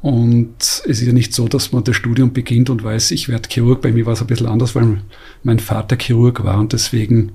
Und 0.00 0.56
es 0.60 0.84
ist 0.84 1.02
ja 1.02 1.12
nicht 1.12 1.34
so, 1.34 1.48
dass 1.48 1.72
man 1.72 1.82
das 1.84 1.96
Studium 1.96 2.32
beginnt 2.32 2.70
und 2.70 2.84
weiß, 2.84 3.10
ich 3.10 3.28
werde 3.28 3.48
Chirurg. 3.48 3.80
Bei 3.80 3.90
mir 3.90 4.06
war 4.06 4.12
es 4.12 4.20
ein 4.20 4.28
bisschen 4.28 4.46
anders, 4.46 4.74
weil 4.74 5.00
mein 5.42 5.58
Vater 5.58 5.96
Chirurg 5.96 6.44
war 6.44 6.58
und 6.58 6.72
deswegen 6.72 7.32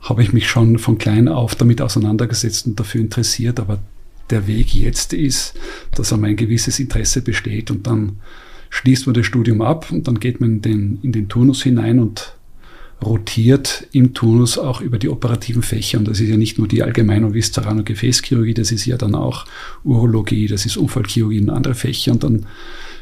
habe 0.00 0.22
ich 0.22 0.32
mich 0.32 0.48
schon 0.48 0.78
von 0.78 0.98
klein 0.98 1.28
auf 1.28 1.54
damit 1.54 1.80
auseinandergesetzt 1.80 2.66
und 2.66 2.80
dafür 2.80 3.00
interessiert. 3.00 3.60
Aber 3.60 3.78
der 4.30 4.48
Weg 4.48 4.74
jetzt 4.74 5.12
ist, 5.12 5.54
dass 5.94 6.12
einmal 6.12 6.30
ein 6.30 6.36
gewisses 6.36 6.80
Interesse 6.80 7.22
besteht 7.22 7.70
und 7.70 7.86
dann 7.86 8.16
schließt 8.70 9.06
man 9.06 9.14
das 9.14 9.26
Studium 9.26 9.62
ab 9.62 9.92
und 9.92 10.08
dann 10.08 10.18
geht 10.18 10.40
man 10.40 10.54
in 10.54 10.62
den, 10.62 10.98
in 11.02 11.12
den 11.12 11.28
Turnus 11.28 11.62
hinein 11.62 12.00
und 12.00 12.34
rotiert 13.02 13.86
im 13.92 14.14
Turnus 14.14 14.58
auch 14.58 14.80
über 14.80 14.98
die 14.98 15.08
operativen 15.08 15.62
Fächer. 15.62 15.98
Und 15.98 16.08
das 16.08 16.20
ist 16.20 16.28
ja 16.28 16.36
nicht 16.36 16.58
nur 16.58 16.68
die 16.68 16.82
Allgemein- 16.82 17.24
und 17.24 17.34
und 17.34 17.84
Gefäßchirurgie, 17.86 18.54
das 18.54 18.72
ist 18.72 18.86
ja 18.86 18.96
dann 18.96 19.14
auch 19.14 19.46
Urologie, 19.84 20.46
das 20.46 20.66
ist 20.66 20.76
Unfallchirurgie 20.76 21.40
und 21.40 21.50
andere 21.50 21.74
Fächer. 21.74 22.12
Und 22.12 22.24
dann 22.24 22.46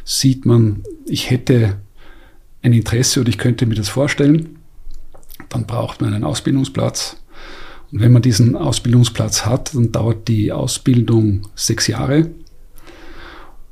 sieht 0.04 0.46
man, 0.46 0.82
ich 1.06 1.30
hätte 1.30 1.76
ein 2.62 2.72
Interesse 2.72 3.20
oder 3.20 3.28
ich 3.28 3.38
könnte 3.38 3.66
mir 3.66 3.74
das 3.74 3.88
vorstellen. 3.88 4.56
Dann 5.48 5.66
braucht 5.66 6.00
man 6.00 6.14
einen 6.14 6.24
Ausbildungsplatz. 6.24 7.16
Und 7.92 8.00
wenn 8.00 8.12
man 8.12 8.22
diesen 8.22 8.56
Ausbildungsplatz 8.56 9.44
hat, 9.46 9.74
dann 9.74 9.90
dauert 9.90 10.28
die 10.28 10.52
Ausbildung 10.52 11.48
sechs 11.54 11.86
Jahre. 11.86 12.30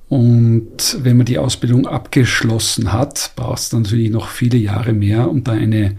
Und 0.09 0.99
wenn 1.03 1.17
man 1.19 1.27
die 1.27 1.39
Ausbildung 1.39 1.87
abgeschlossen 1.87 2.93
hat, 2.93 3.33
braucht 3.37 3.59
es 3.59 3.73
natürlich 3.73 4.11
noch 4.11 4.29
viele 4.29 4.57
Jahre 4.57 4.93
mehr, 4.93 5.31
um 5.31 5.45
da 5.45 5.53
eine 5.53 5.97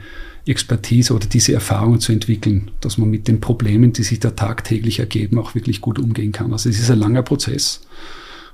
Expertise 0.48 1.14
oder 1.14 1.28
diese 1.28 1.54
Erfahrung 1.54 2.00
zu 2.00 2.12
entwickeln, 2.12 2.72
dass 2.82 2.98
man 2.98 3.10
mit 3.10 3.28
den 3.28 3.40
Problemen, 3.40 3.94
die 3.94 4.04
sich 4.04 4.20
da 4.20 4.32
tagtäglich 4.32 5.00
ergeben, 5.00 5.38
auch 5.38 5.54
wirklich 5.54 5.80
gut 5.80 6.00
umgehen 6.00 6.32
kann. 6.32 6.52
Also 6.52 6.70
es 6.70 6.80
ist 6.80 6.90
ein 6.90 7.00
langer 7.00 7.22
Prozess. 7.22 7.82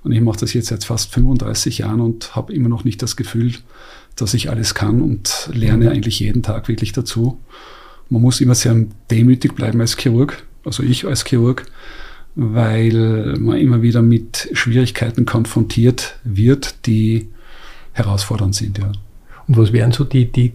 Und 0.04 0.12
ich 0.12 0.22
mache 0.22 0.40
das 0.40 0.54
jetzt 0.54 0.68
seit 0.68 0.84
fast 0.84 1.12
35 1.14 1.80
Jahren 1.80 2.02
und 2.02 2.36
habe 2.36 2.54
immer 2.54 2.70
noch 2.70 2.84
nicht 2.84 3.02
das 3.02 3.16
Gefühl, 3.16 3.54
dass 4.16 4.34
ich 4.34 4.50
alles 4.50 4.76
kann 4.76 5.02
und 5.02 5.50
lerne 5.54 5.90
eigentlich 5.90 6.20
jeden 6.20 6.44
Tag 6.44 6.68
wirklich 6.68 6.92
dazu. 6.92 7.40
Man 8.10 8.22
muss 8.22 8.42
immer 8.42 8.56
sehr 8.56 8.86
demütig 9.10 9.56
bleiben 9.56 9.82
als 9.82 9.98
Chirurg, 9.98 10.44
also 10.64 10.84
ich 10.84 11.08
als 11.08 11.26
Chirurg, 11.26 11.66
weil 12.36 13.36
man 13.40 13.58
immer 13.58 13.82
wieder 13.82 14.02
mit 14.02 14.50
Schwierigkeiten 14.54 15.26
konfrontiert 15.26 16.20
wird, 16.24 16.86
die 16.86 17.30
herausfordernd 17.94 18.54
sind. 18.54 18.78
Ja. 18.78 18.92
Und 19.48 19.58
was 19.58 19.72
wären 19.72 19.94
so 19.94 20.04
die, 20.04 20.32
die, 20.32 20.54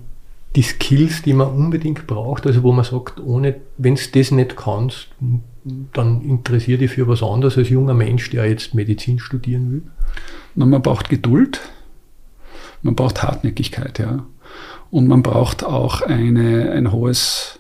die 0.56 0.62
Skills, 0.62 1.22
die 1.22 1.32
man 1.32 1.48
unbedingt 1.48 2.06
braucht, 2.06 2.46
also 2.46 2.62
wo 2.62 2.72
man 2.72 2.84
sagt, 2.84 3.20
ohne, 3.20 3.56
wenn 3.78 3.94
du 3.94 4.02
das 4.12 4.30
nicht 4.30 4.56
kannst, 4.56 5.08
dann 5.92 6.22
interessiert 6.22 6.80
dich 6.80 6.90
für 6.90 7.08
was 7.08 7.22
anderes 7.22 7.56
als 7.56 7.68
junger 7.68 7.94
Mensch, 7.94 8.30
der 8.30 8.48
jetzt 8.48 8.74
Medizin 8.74 9.18
studieren 9.18 9.72
will? 9.72 9.82
Na, 10.54 10.66
man 10.66 10.82
braucht 10.82 11.08
Geduld, 11.08 11.60
man 12.82 12.94
braucht 12.94 13.22
Hartnäckigkeit, 13.22 13.98
ja. 13.98 14.26
Und 14.90 15.06
man 15.06 15.22
braucht 15.22 15.62
auch 15.62 16.02
eine, 16.02 16.72
ein 16.72 16.90
hohes 16.90 17.59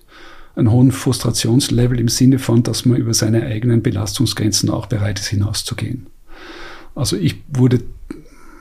einen 0.60 0.70
hohen 0.70 0.92
Frustrationslevel 0.92 1.98
im 1.98 2.08
Sinne 2.08 2.38
von, 2.38 2.62
dass 2.62 2.84
man 2.84 2.98
über 2.98 3.14
seine 3.14 3.44
eigenen 3.44 3.82
Belastungsgrenzen 3.82 4.70
auch 4.70 4.86
bereit 4.86 5.18
ist, 5.18 5.28
hinauszugehen. 5.28 6.06
Also 6.94 7.16
ich 7.16 7.36
wurde 7.48 7.80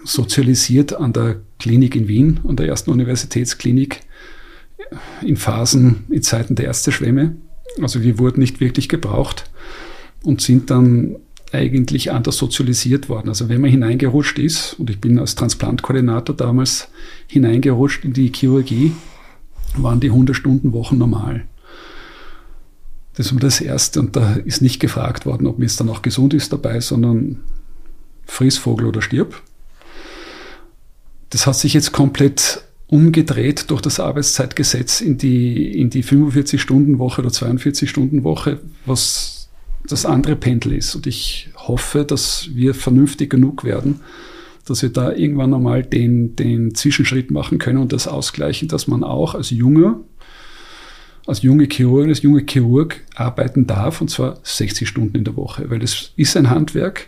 sozialisiert 0.03 0.93
an 0.93 1.13
der 1.13 1.41
Klinik 1.59 1.95
in 1.95 2.07
Wien, 2.07 2.39
an 2.47 2.55
der 2.55 2.67
ersten 2.67 2.89
Universitätsklinik, 2.89 3.99
in 5.21 5.35
Phasen, 5.35 6.05
in 6.09 6.23
Zeiten 6.23 6.55
der 6.55 6.65
Ärzteschwemme. 6.65 7.35
Also 7.81 8.01
wir 8.01 8.17
wurden 8.17 8.39
nicht 8.39 8.59
wirklich 8.59 8.89
gebraucht 8.89 9.49
und 10.23 10.41
sind 10.41 10.71
dann 10.71 11.17
eigentlich 11.51 12.11
anders 12.11 12.37
sozialisiert 12.37 13.09
worden. 13.09 13.27
Also 13.27 13.49
wenn 13.49 13.61
man 13.61 13.71
hineingerutscht 13.71 14.39
ist, 14.39 14.73
und 14.79 14.89
ich 14.89 15.01
bin 15.01 15.19
als 15.19 15.35
Transplantkoordinator 15.35 16.35
damals 16.35 16.87
hineingerutscht 17.27 18.05
in 18.05 18.13
die 18.13 18.31
Chirurgie, 18.33 18.93
waren 19.75 19.99
die 19.99 20.11
100-Stunden-Wochen 20.11 20.97
normal. 20.97 21.45
Das 23.19 23.33
war 23.33 23.41
das 23.41 23.59
Erste 23.59 23.99
und 23.99 24.15
da 24.15 24.35
ist 24.45 24.61
nicht 24.61 24.79
gefragt 24.79 25.25
worden, 25.25 25.45
ob 25.45 25.59
mir 25.59 25.65
es 25.65 25.75
dann 25.75 25.89
auch 25.89 26.03
gesund 26.03 26.33
ist 26.33 26.53
dabei, 26.53 26.79
sondern 26.79 27.41
friss 28.25 28.57
Vogel 28.57 28.87
oder 28.87 29.01
stirb. 29.01 29.41
Das 31.29 31.45
hat 31.45 31.57
sich 31.57 31.73
jetzt 31.73 31.91
komplett 31.91 32.63
umgedreht 32.87 33.69
durch 33.71 33.81
das 33.81 33.99
Arbeitszeitgesetz 33.99 35.01
in 35.01 35.17
die, 35.17 35.81
in 35.81 35.89
die 35.89 36.01
45-Stunden-Woche 36.01 37.19
oder 37.19 37.29
42-Stunden-Woche, 37.29 38.61
was 38.85 39.49
das 39.85 40.05
andere 40.05 40.37
Pendel 40.37 40.71
ist. 40.75 40.95
Und 40.95 41.05
ich 41.05 41.49
hoffe, 41.57 42.05
dass 42.05 42.47
wir 42.53 42.73
vernünftig 42.73 43.29
genug 43.29 43.65
werden, 43.65 43.99
dass 44.65 44.81
wir 44.81 44.93
da 44.93 45.11
irgendwann 45.11 45.53
einmal 45.53 45.83
den, 45.83 46.37
den 46.37 46.73
Zwischenschritt 46.73 47.31
machen 47.31 47.57
können 47.57 47.79
und 47.79 47.91
das 47.91 48.07
ausgleichen, 48.07 48.69
dass 48.69 48.87
man 48.87 49.03
auch 49.03 49.35
als 49.35 49.49
junger 49.49 49.99
als 51.29 51.41
junge 51.41 51.67
Chirurgin, 51.71 52.09
als 52.09 52.21
junge 52.21 52.43
Chirurg 52.47 53.01
arbeiten 53.15 53.67
darf, 53.67 54.01
und 54.01 54.09
zwar 54.09 54.39
60 54.43 54.87
Stunden 54.87 55.15
in 55.15 55.23
der 55.23 55.35
Woche, 55.35 55.69
weil 55.69 55.79
das 55.79 56.11
ist 56.15 56.35
ein 56.35 56.49
Handwerk. 56.49 57.07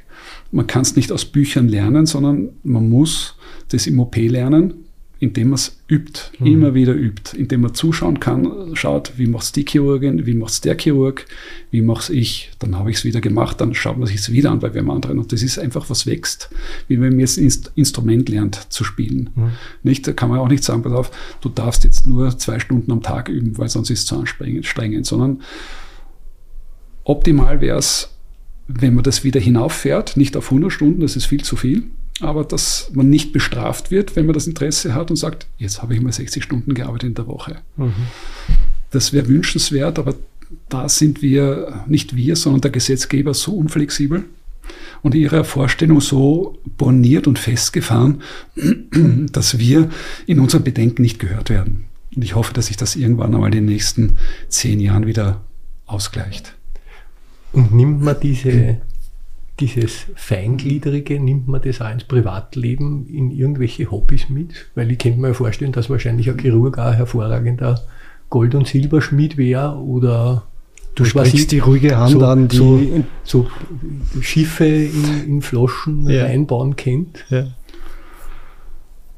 Man 0.52 0.68
kann 0.68 0.84
es 0.84 0.96
nicht 0.96 1.12
aus 1.12 1.26
Büchern 1.26 1.68
lernen, 1.68 2.06
sondern 2.06 2.50
man 2.64 2.90
muss 2.90 3.36
das 3.70 3.88
im 3.88 4.00
OP 4.00 4.16
lernen 4.18 4.86
indem 5.22 5.50
man 5.50 5.56
es 5.56 5.78
übt, 5.88 6.32
mhm. 6.40 6.48
immer 6.48 6.74
wieder 6.74 6.96
übt, 6.96 7.38
indem 7.38 7.62
man 7.62 7.76
zuschauen 7.76 8.20
kann, 8.20 8.72
schaut, 8.74 9.14
wie 9.18 9.28
macht 9.28 9.44
es 9.44 9.52
die 9.52 9.64
Chirurgin, 9.64 10.26
wie 10.26 10.34
macht 10.34 10.54
es 10.54 10.62
der 10.62 10.76
Chirurg, 10.76 11.28
wie 11.70 11.84
mache 11.84 12.02
es 12.02 12.10
ich, 12.10 12.50
dann 12.58 12.76
habe 12.76 12.90
ich 12.90 12.98
es 12.98 13.06
wieder 13.06 13.22
gemacht, 13.22 13.62
dann 13.62 13.76
schaut 13.76 14.00
man 14.00 14.08
sich 14.08 14.18
es 14.18 14.32
wieder 14.32 14.50
an 14.50 14.60
bei 14.60 14.74
wem 14.74 14.90
anderen 14.90 15.20
und 15.20 15.32
das 15.32 15.44
ist 15.44 15.60
einfach, 15.60 15.92
was 15.92 16.08
wächst, 16.08 16.50
wie 16.88 17.00
wenn 17.00 17.12
man 17.12 17.20
jetzt 17.20 17.38
ein 17.38 17.54
Instrument 17.76 18.30
lernt 18.30 18.74
zu 18.74 18.84
spielen. 18.84 19.30
Mhm. 19.36 19.52
Nicht, 19.84 20.08
da 20.08 20.14
kann 20.14 20.30
man 20.30 20.40
auch 20.40 20.48
nicht 20.48 20.64
sagen, 20.64 20.82
pass 20.82 20.94
auf, 20.94 21.12
du 21.40 21.50
darfst 21.50 21.84
jetzt 21.84 22.08
nur 22.08 22.36
zwei 22.40 22.60
Stunden 22.60 22.92
am 22.92 23.04
Tag 23.04 23.30
üben, 23.30 23.60
weil 23.60 23.70
sonst 23.70 23.92
ist 23.92 24.00
es 24.00 24.06
zu 24.08 24.18
anstrengend, 24.18 25.06
sondern 25.06 25.42
optimal 27.04 27.62
wäre 27.62 27.78
es, 27.78 28.10
wenn 28.68 28.96
man 28.96 29.04
das 29.04 29.24
wieder 29.24 29.40
hinauffährt, 29.40 30.18
nicht 30.18 30.36
auf 30.36 30.46
100 30.46 30.72
Stunden, 30.72 31.02
das 31.02 31.16
ist 31.16 31.26
viel 31.26 31.44
zu 31.44 31.56
viel, 31.56 31.92
aber 32.20 32.44
dass 32.44 32.92
man 32.94 33.10
nicht 33.10 33.34
bestraft 33.34 33.92
wird, 33.92 34.16
wenn 34.16 34.26
man 34.26 34.34
das 34.34 34.48
Interesse 34.48 34.94
hat 34.94 35.10
und 35.10 35.16
sagt, 35.16 35.48
jetzt 35.58 35.82
habe 35.82 35.96
ich 35.96 36.02
mal 36.02 36.12
60 36.12 36.44
Stunden 36.44 36.74
gearbeitet 36.74 37.10
in 37.10 37.16
der 37.16 37.28
Woche. 37.28 37.58
Mhm. 37.78 37.94
Das 38.92 39.14
wäre 39.14 39.28
wünschenswert, 39.28 39.98
aber 39.98 40.16
da 40.70 40.90
sind 40.90 41.22
wir, 41.22 41.86
nicht 41.88 42.16
wir, 42.16 42.36
sondern 42.36 42.62
der 42.62 42.72
Gesetzgeber 42.72 43.34
so 43.34 43.56
unflexibel 43.56 44.26
und 45.02 45.16
ihre 45.16 45.44
Vorstellung 45.44 46.02
so 46.02 46.60
borniert 46.78 47.28
und 47.28 47.40
festgefahren, 47.40 48.22
dass 49.32 49.58
wir 49.58 49.90
in 50.28 50.40
unseren 50.40 50.64
Bedenken 50.64 51.02
nicht 51.02 51.20
gehört 51.20 51.50
werden. 51.50 51.86
Und 52.16 52.24
ich 52.24 52.36
hoffe, 52.36 52.54
dass 52.54 52.68
sich 52.68 52.78
das 52.78 52.96
irgendwann 52.96 53.34
einmal 53.34 53.48
in 53.48 53.64
den 53.64 53.66
nächsten 53.66 54.18
zehn 54.50 54.80
Jahren 54.80 55.08
wieder 55.08 55.42
ausgleicht. 55.86 56.54
Und 57.54 57.74
nimmt 57.74 58.02
man 58.02 58.18
diese 58.22 58.82
dieses 59.62 60.08
Feingliedrige, 60.16 61.20
nimmt 61.20 61.48
man 61.48 61.62
das 61.62 61.82
auch 61.82 61.92
ins 61.92 62.04
Privatleben 62.04 63.06
in 63.08 63.32
irgendwelche 63.32 63.90
Hobbys 63.92 64.30
mit? 64.30 64.54
Weil 64.76 64.92
ich 64.92 64.98
könnte 64.98 65.20
mir 65.20 65.34
vorstellen, 65.34 65.72
dass 65.72 65.90
wahrscheinlich 65.90 66.30
ein 66.30 66.40
Chirurg 66.40 66.78
auch 66.78 66.88
ein 66.88 66.96
hervorragender 66.96 67.82
Gold- 68.30 68.56
und 68.56 68.68
Silberschmied 68.68 69.38
wäre 69.38 69.78
oder 69.78 70.44
Du 70.94 71.06
sprichst 71.06 71.52
die 71.54 71.60
ruhige 71.60 71.98
Hand 71.98 72.12
so, 72.12 72.26
an, 72.26 72.48
die 72.50 72.58
so, 72.58 72.82
so 73.24 73.48
Schiffe 74.20 74.66
in, 74.66 75.24
in 75.26 75.42
Flaschen 75.42 76.10
ja. 76.10 76.26
einbauen 76.26 76.76
kennt. 76.76 77.24
Ja. 77.30 77.48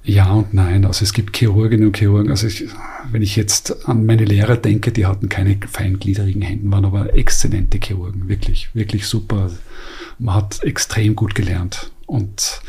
Ja 0.03 0.33
und 0.33 0.53
nein. 0.53 0.85
Also 0.85 1.03
es 1.03 1.13
gibt 1.13 1.35
Chirurginnen 1.35 1.87
und 1.87 1.97
Chirurgen. 1.97 2.29
Also 2.29 2.47
ich, 2.47 2.65
wenn 3.11 3.21
ich 3.21 3.35
jetzt 3.35 3.87
an 3.87 4.05
meine 4.05 4.25
Lehrer 4.25 4.57
denke, 4.57 4.91
die 4.91 5.05
hatten 5.05 5.29
keine 5.29 5.57
feingliedrigen 5.67 6.41
Händen, 6.41 6.71
waren 6.71 6.85
aber 6.85 7.15
exzellente 7.15 7.79
Chirurgen. 7.81 8.27
Wirklich, 8.27 8.69
wirklich 8.75 9.07
super 9.07 9.49
man 10.19 10.35
hat 10.35 10.63
extrem 10.63 11.15
gut 11.15 11.35
gelernt 11.35 11.91
und 12.05 12.61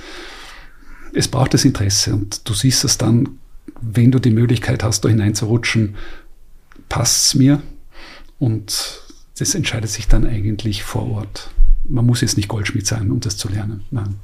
es 1.14 1.28
braucht 1.28 1.54
das 1.54 1.64
Interesse 1.64 2.14
und 2.14 2.48
du 2.48 2.54
siehst 2.54 2.85
es 2.85 2.98
dann, 2.98 3.38
wenn 3.80 4.11
du 4.11 4.18
die 4.18 4.30
Möglichkeit 4.30 4.83
hast, 4.83 5.04
da 5.04 5.09
hineinzurutschen, 5.09 5.96
passt 6.88 7.26
es 7.26 7.35
mir 7.35 7.62
und 8.38 9.00
das 9.38 9.54
entscheidet 9.54 9.90
sich 9.90 10.09
dann 10.09 10.26
eigentlich 10.26 10.83
vor 10.83 11.09
Ort. 11.11 11.50
Man 11.88 12.07
muss 12.07 12.20
jetzt 12.20 12.37
nicht 12.37 12.48
Goldschmied 12.48 12.87
sein, 12.87 13.11
um 13.11 13.20
das 13.20 13.37
zu 13.37 13.48
lernen. 13.48 13.83
Nein. 13.90 14.14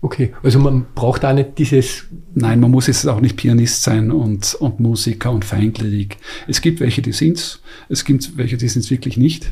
Okay, 0.00 0.34
also 0.42 0.58
man 0.58 0.84
braucht 0.94 1.24
auch 1.24 1.32
nicht 1.32 1.56
dieses. 1.56 2.04
Nein, 2.34 2.60
man 2.60 2.70
muss 2.70 2.88
jetzt 2.88 3.06
auch 3.08 3.20
nicht 3.20 3.36
Pianist 3.36 3.82
sein 3.82 4.10
und, 4.10 4.54
und 4.54 4.78
Musiker 4.78 5.30
und 5.30 5.46
feingliedrig. 5.46 6.18
Es 6.46 6.60
gibt 6.60 6.80
welche, 6.80 7.00
die 7.00 7.12
sind's. 7.12 7.62
Es 7.88 8.04
gibt 8.04 8.36
welche, 8.36 8.58
die 8.58 8.68
sind 8.68 8.82
es 8.82 8.90
wirklich 8.90 9.16
nicht. 9.16 9.50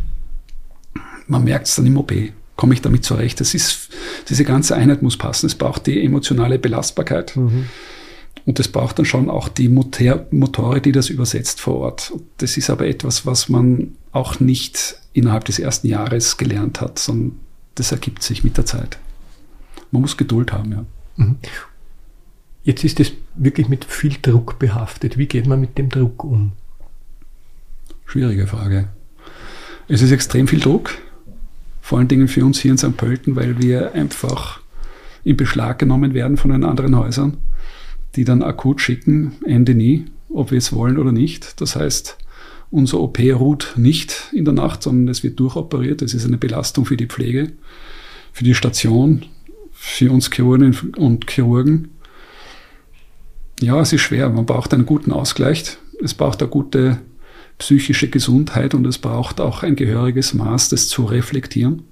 Man 1.26 1.44
merkt 1.44 1.68
es 1.68 1.76
dann 1.76 1.86
im 1.86 1.96
OP 1.96 2.12
komme 2.56 2.74
ich 2.74 2.82
damit 2.82 3.04
zurecht. 3.04 3.40
Das 3.40 3.54
ist, 3.54 3.88
diese 4.28 4.44
ganze 4.44 4.76
Einheit 4.76 5.02
muss 5.02 5.16
passen. 5.16 5.46
Es 5.46 5.54
braucht 5.54 5.86
die 5.86 6.04
emotionale 6.04 6.58
Belastbarkeit. 6.58 7.36
Mhm. 7.36 7.66
Und 8.44 8.58
es 8.58 8.68
braucht 8.68 8.98
dann 8.98 9.04
schon 9.06 9.30
auch 9.30 9.48
die 9.48 9.68
Motor, 9.68 10.26
Motore, 10.30 10.80
die 10.80 10.92
das 10.92 11.08
übersetzt 11.08 11.60
vor 11.60 11.76
Ort. 11.76 12.12
Das 12.38 12.56
ist 12.56 12.70
aber 12.70 12.86
etwas, 12.86 13.24
was 13.24 13.48
man 13.48 13.96
auch 14.10 14.40
nicht 14.40 14.96
innerhalb 15.12 15.44
des 15.44 15.58
ersten 15.58 15.86
Jahres 15.86 16.36
gelernt 16.36 16.80
hat, 16.80 16.98
sondern 16.98 17.38
das 17.76 17.92
ergibt 17.92 18.22
sich 18.22 18.42
mit 18.42 18.56
der 18.56 18.66
Zeit. 18.66 18.98
Man 19.90 20.02
muss 20.02 20.16
Geduld 20.16 20.52
haben, 20.52 20.72
ja. 20.72 20.84
Mhm. 21.16 21.36
Jetzt 22.64 22.84
ist 22.84 23.00
es 23.00 23.12
wirklich 23.34 23.68
mit 23.68 23.84
viel 23.84 24.16
Druck 24.22 24.58
behaftet. 24.58 25.18
Wie 25.18 25.26
geht 25.26 25.46
man 25.46 25.60
mit 25.60 25.78
dem 25.78 25.88
Druck 25.88 26.22
um? 26.24 26.52
Schwierige 28.06 28.46
Frage. 28.46 28.88
Es 29.88 30.00
ist 30.00 30.12
extrem 30.12 30.46
viel 30.46 30.60
Druck. 30.60 30.90
Vor 31.82 31.98
allen 31.98 32.08
Dingen 32.08 32.28
für 32.28 32.46
uns 32.46 32.60
hier 32.60 32.70
in 32.70 32.78
St. 32.78 32.96
Pölten, 32.96 33.36
weil 33.36 33.60
wir 33.60 33.92
einfach 33.92 34.60
in 35.24 35.36
Beschlag 35.36 35.80
genommen 35.80 36.14
werden 36.14 36.36
von 36.36 36.52
den 36.52 36.64
anderen 36.64 36.96
Häusern, 36.96 37.36
die 38.14 38.24
dann 38.24 38.42
akut 38.42 38.80
schicken, 38.80 39.32
Ende 39.44 39.74
nie. 39.74 40.06
ob 40.30 40.50
wir 40.50 40.58
es 40.58 40.72
wollen 40.72 40.96
oder 40.96 41.12
nicht. 41.12 41.60
Das 41.60 41.76
heißt, 41.76 42.16
unser 42.70 43.00
OP 43.00 43.18
ruht 43.18 43.74
nicht 43.76 44.30
in 44.32 44.46
der 44.46 44.54
Nacht, 44.54 44.82
sondern 44.82 45.08
es 45.08 45.22
wird 45.22 45.38
durchoperiert. 45.38 46.00
Das 46.00 46.14
ist 46.14 46.24
eine 46.24 46.38
Belastung 46.38 46.86
für 46.86 46.96
die 46.96 47.06
Pflege, 47.06 47.52
für 48.32 48.44
die 48.44 48.54
Station, 48.54 49.26
für 49.72 50.10
uns 50.10 50.30
Chirurgen 50.30 50.74
und 50.96 51.28
Chirurgen. 51.30 51.90
Ja, 53.60 53.80
es 53.80 53.92
ist 53.92 54.00
schwer. 54.00 54.30
Man 54.30 54.46
braucht 54.46 54.72
einen 54.72 54.86
guten 54.86 55.12
Ausgleich. 55.12 55.76
Es 56.02 56.14
braucht 56.14 56.40
eine 56.40 56.50
gute 56.50 56.98
psychische 57.58 58.08
Gesundheit 58.08 58.74
und 58.74 58.86
es 58.86 58.98
braucht 58.98 59.40
auch 59.40 59.62
ein 59.62 59.76
gehöriges 59.76 60.34
Maß, 60.34 60.68
das 60.70 60.88
zu 60.88 61.04
reflektieren. 61.04 61.82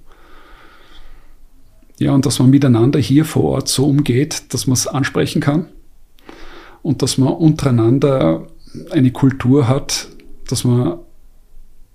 Ja, 1.99 2.13
und 2.13 2.25
dass 2.25 2.39
man 2.39 2.49
miteinander 2.49 2.99
hier 2.99 3.25
vor 3.25 3.43
Ort 3.43 3.67
so 3.69 3.85
umgeht, 3.85 4.53
dass 4.53 4.65
man 4.67 4.73
es 4.73 4.87
ansprechen 4.87 5.39
kann 5.39 5.67
und 6.81 7.01
dass 7.01 7.17
man 7.17 7.33
untereinander 7.33 8.47
eine 8.89 9.11
Kultur 9.11 9.67
hat, 9.67 10.07
dass 10.47 10.63
man 10.63 10.99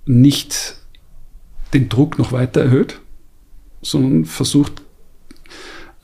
nicht 0.05 0.77
den 1.75 1.89
Druck 1.89 2.19
noch 2.19 2.33
weiter 2.33 2.61
erhöht, 2.63 3.01
sondern 3.83 4.25
versucht, 4.25 4.83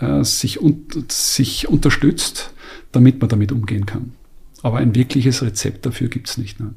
äh, 0.01 0.25
sich, 0.25 0.61
un 0.61 0.87
sich 1.09 1.69
unterstützt, 1.69 2.53
damit 2.91 3.21
man 3.21 3.29
damit 3.29 3.53
umgehen 3.53 3.87
kann. 3.87 4.13
Aber 4.63 4.79
ein 4.79 4.95
wirkliches 4.95 5.43
Rezept 5.43 5.87
dafür 5.87 6.09
gibt 6.09 6.29
es 6.29 6.39
nicht. 6.39 6.61
Ne? 6.61 6.75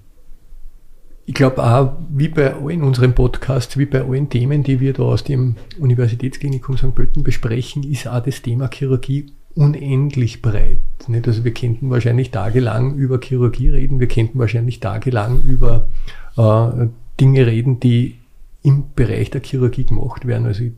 Ich 1.27 1.33
glaube 1.33 1.63
auch, 1.63 1.93
wie 2.09 2.27
bei 2.27 2.53
allen 2.53 2.83
unseren 2.83 3.15
Podcasts, 3.15 3.77
wie 3.77 3.87
bei 3.87 4.03
allen 4.03 4.29
Themen, 4.29 4.61
die 4.61 4.79
wir 4.79 4.93
da 4.93 5.01
aus 5.03 5.23
dem 5.23 5.55
Universitätsklinikum 5.79 6.77
St. 6.77 6.93
Pölten 6.93 7.23
besprechen, 7.23 7.81
ist 7.83 8.07
auch 8.07 8.21
das 8.21 8.43
Thema 8.43 8.69
Chirurgie 8.71 9.31
unendlich 9.55 10.43
breit. 10.43 10.77
Nicht? 11.07 11.27
Also 11.27 11.43
wir 11.43 11.53
könnten 11.53 11.89
wahrscheinlich 11.89 12.29
tagelang 12.29 12.93
über 12.95 13.19
Chirurgie 13.19 13.69
reden, 13.69 13.99
wir 13.99 14.07
könnten 14.07 14.37
wahrscheinlich 14.37 14.79
tagelang 14.79 15.41
über 15.41 15.87
äh, 16.37 16.89
Dinge 17.19 17.47
reden, 17.47 17.79
die 17.79 18.19
im 18.61 18.83
Bereich 18.95 19.31
der 19.31 19.41
Chirurgie 19.41 19.85
gemacht 19.85 20.27
werden. 20.27 20.45
Also 20.45 20.65
ich 20.65 20.73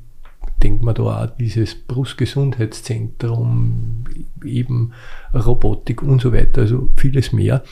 denke 0.63 0.85
mal 0.85 0.93
da 0.93 1.23
auch 1.23 1.27
dieses 1.37 1.75
Brustgesundheitszentrum, 1.75 4.05
eben 4.45 4.93
Robotik 5.33 6.03
und 6.03 6.21
so 6.21 6.31
weiter, 6.31 6.61
also 6.61 6.87
vieles 6.95 7.33
mehr. 7.33 7.65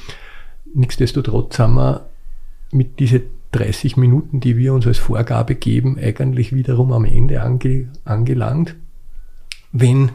Nichtsdestotrotz 0.74 1.58
haben 1.60 1.76
wir 1.76 2.10
mit 2.76 3.00
diesen 3.00 3.24
30 3.54 3.98
Minuten, 3.98 4.42
die 4.42 4.58
wir 4.58 4.74
uns 4.74 4.86
als 4.86 4.98
Vorgabe 4.98 5.56
geben, 5.56 5.98
eigentlich 5.98 6.54
wiederum 6.54 6.92
am 6.92 7.06
Ende 7.06 7.42
ange, 7.42 7.90
angelangt. 8.04 8.76
Wenn 9.72 10.12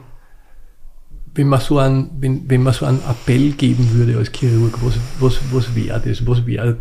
wenn 1.34 1.48
man 1.48 1.60
so 1.60 1.78
ein, 1.78 2.10
wenn, 2.18 2.50
wenn 2.50 2.62
man 2.62 2.72
so 2.72 2.86
einen 2.86 3.00
Appell 3.08 3.52
geben 3.52 3.92
würde 3.92 4.18
als 4.18 4.32
Chirurg, 4.32 4.78
was, 4.82 4.94
was, 5.20 5.38
was 5.52 5.74
wäre 5.76 6.00
das? 6.00 6.26
Was 6.26 6.44
wäre 6.44 6.78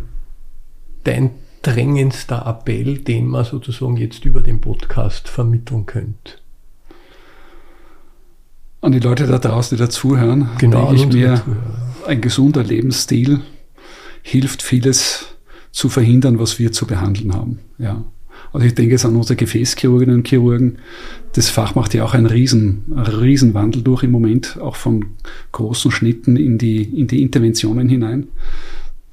dein 1.04 1.30
drängendster 1.62 2.46
Appell, 2.46 2.98
den 2.98 3.28
man 3.28 3.44
sozusagen 3.44 3.96
jetzt 3.96 4.24
über 4.24 4.40
den 4.40 4.60
Podcast 4.60 5.28
vermitteln 5.28 5.86
könnte? 5.86 6.34
An 8.80 8.92
die 8.92 8.98
Leute 8.98 9.26
da 9.26 9.38
draußen, 9.38 9.76
die 9.76 9.82
dazuhören, 9.82 10.48
genau, 10.58 10.92
denke 10.92 10.96
ich 10.96 11.12
mir, 11.12 11.42
ein 12.06 12.20
gesunder 12.20 12.64
Lebensstil 12.64 13.42
hilft 14.22 14.62
vieles 14.62 15.36
zu 15.72 15.88
verhindern, 15.88 16.38
was 16.38 16.58
wir 16.58 16.72
zu 16.72 16.86
behandeln 16.86 17.34
haben. 17.34 17.58
Ja. 17.78 18.04
Also 18.52 18.66
ich 18.66 18.74
denke 18.74 18.92
jetzt 18.92 19.04
an 19.04 19.16
unsere 19.16 19.36
Gefäßchirurginnen 19.36 20.16
und 20.16 20.28
Chirurgen. 20.28 20.78
Das 21.34 21.48
Fach 21.48 21.74
macht 21.74 21.94
ja 21.94 22.04
auch 22.04 22.14
einen 22.14 22.26
riesen, 22.26 22.92
riesen 22.96 23.54
Wandel 23.54 23.82
durch 23.82 24.02
im 24.02 24.10
Moment, 24.10 24.58
auch 24.60 24.76
von 24.76 25.06
großen 25.52 25.90
Schnitten 25.90 26.36
in 26.36 26.58
die, 26.58 26.82
in 26.82 27.06
die 27.06 27.22
Interventionen 27.22 27.88
hinein, 27.88 28.26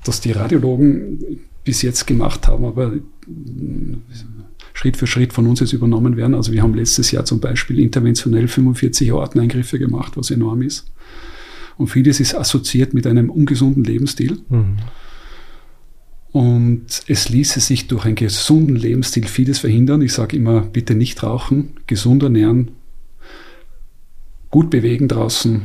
dass 0.03 0.21
die 0.21 0.31
Radiologen 0.31 1.39
bis 1.63 1.81
jetzt 1.81 2.07
gemacht 2.07 2.47
haben, 2.47 2.65
aber 2.65 2.93
Schritt 4.73 4.97
für 4.97 5.07
Schritt 5.07 5.33
von 5.33 5.47
uns 5.47 5.59
jetzt 5.59 5.73
übernommen 5.73 6.17
werden. 6.17 6.33
Also 6.33 6.51
wir 6.51 6.63
haben 6.63 6.73
letztes 6.73 7.11
Jahr 7.11 7.25
zum 7.25 7.39
Beispiel 7.39 7.79
interventionell 7.79 8.47
45 8.47 9.11
Orteneingriffe 9.11 9.77
gemacht, 9.77 10.13
was 10.15 10.31
enorm 10.31 10.61
ist. 10.61 10.91
Und 11.77 11.87
vieles 11.87 12.19
ist 12.19 12.33
assoziiert 12.33 12.93
mit 12.93 13.05
einem 13.05 13.29
ungesunden 13.29 13.83
Lebensstil. 13.83 14.39
Mhm. 14.49 14.77
Und 16.31 16.85
es 17.07 17.29
ließe 17.29 17.59
sich 17.59 17.87
durch 17.87 18.05
einen 18.05 18.15
gesunden 18.15 18.75
Lebensstil 18.75 19.27
vieles 19.27 19.59
verhindern. 19.59 20.01
Ich 20.01 20.13
sage 20.13 20.37
immer, 20.37 20.61
bitte 20.61 20.93
nicht 20.93 21.23
rauchen, 21.23 21.73
gesund 21.87 22.21
ernähren, 22.23 22.71
gut 24.51 24.69
bewegen 24.69 25.07
draußen, 25.07 25.63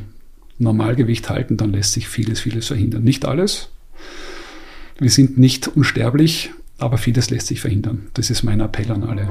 Normalgewicht 0.59 1.29
halten, 1.29 1.57
dann 1.57 1.73
lässt 1.73 1.93
sich 1.93 2.09
vieles, 2.09 2.41
vieles 2.41 2.69
verhindern. 2.69 3.03
Nicht 3.03 3.25
alles. 3.25 3.71
Wir 4.99 5.11
sind 5.11 5.39
nicht 5.39 5.69
unsterblich, 5.69 6.51
aber 6.79 6.99
vieles 6.99 7.31
lässt 7.31 7.49
sich 7.49 7.61
verhindern. 7.61 8.07
Das 8.15 8.31
ist 8.31 8.43
mein 8.43 8.61
Appell 8.61 8.91
an 8.93 9.03
alle. 9.03 9.29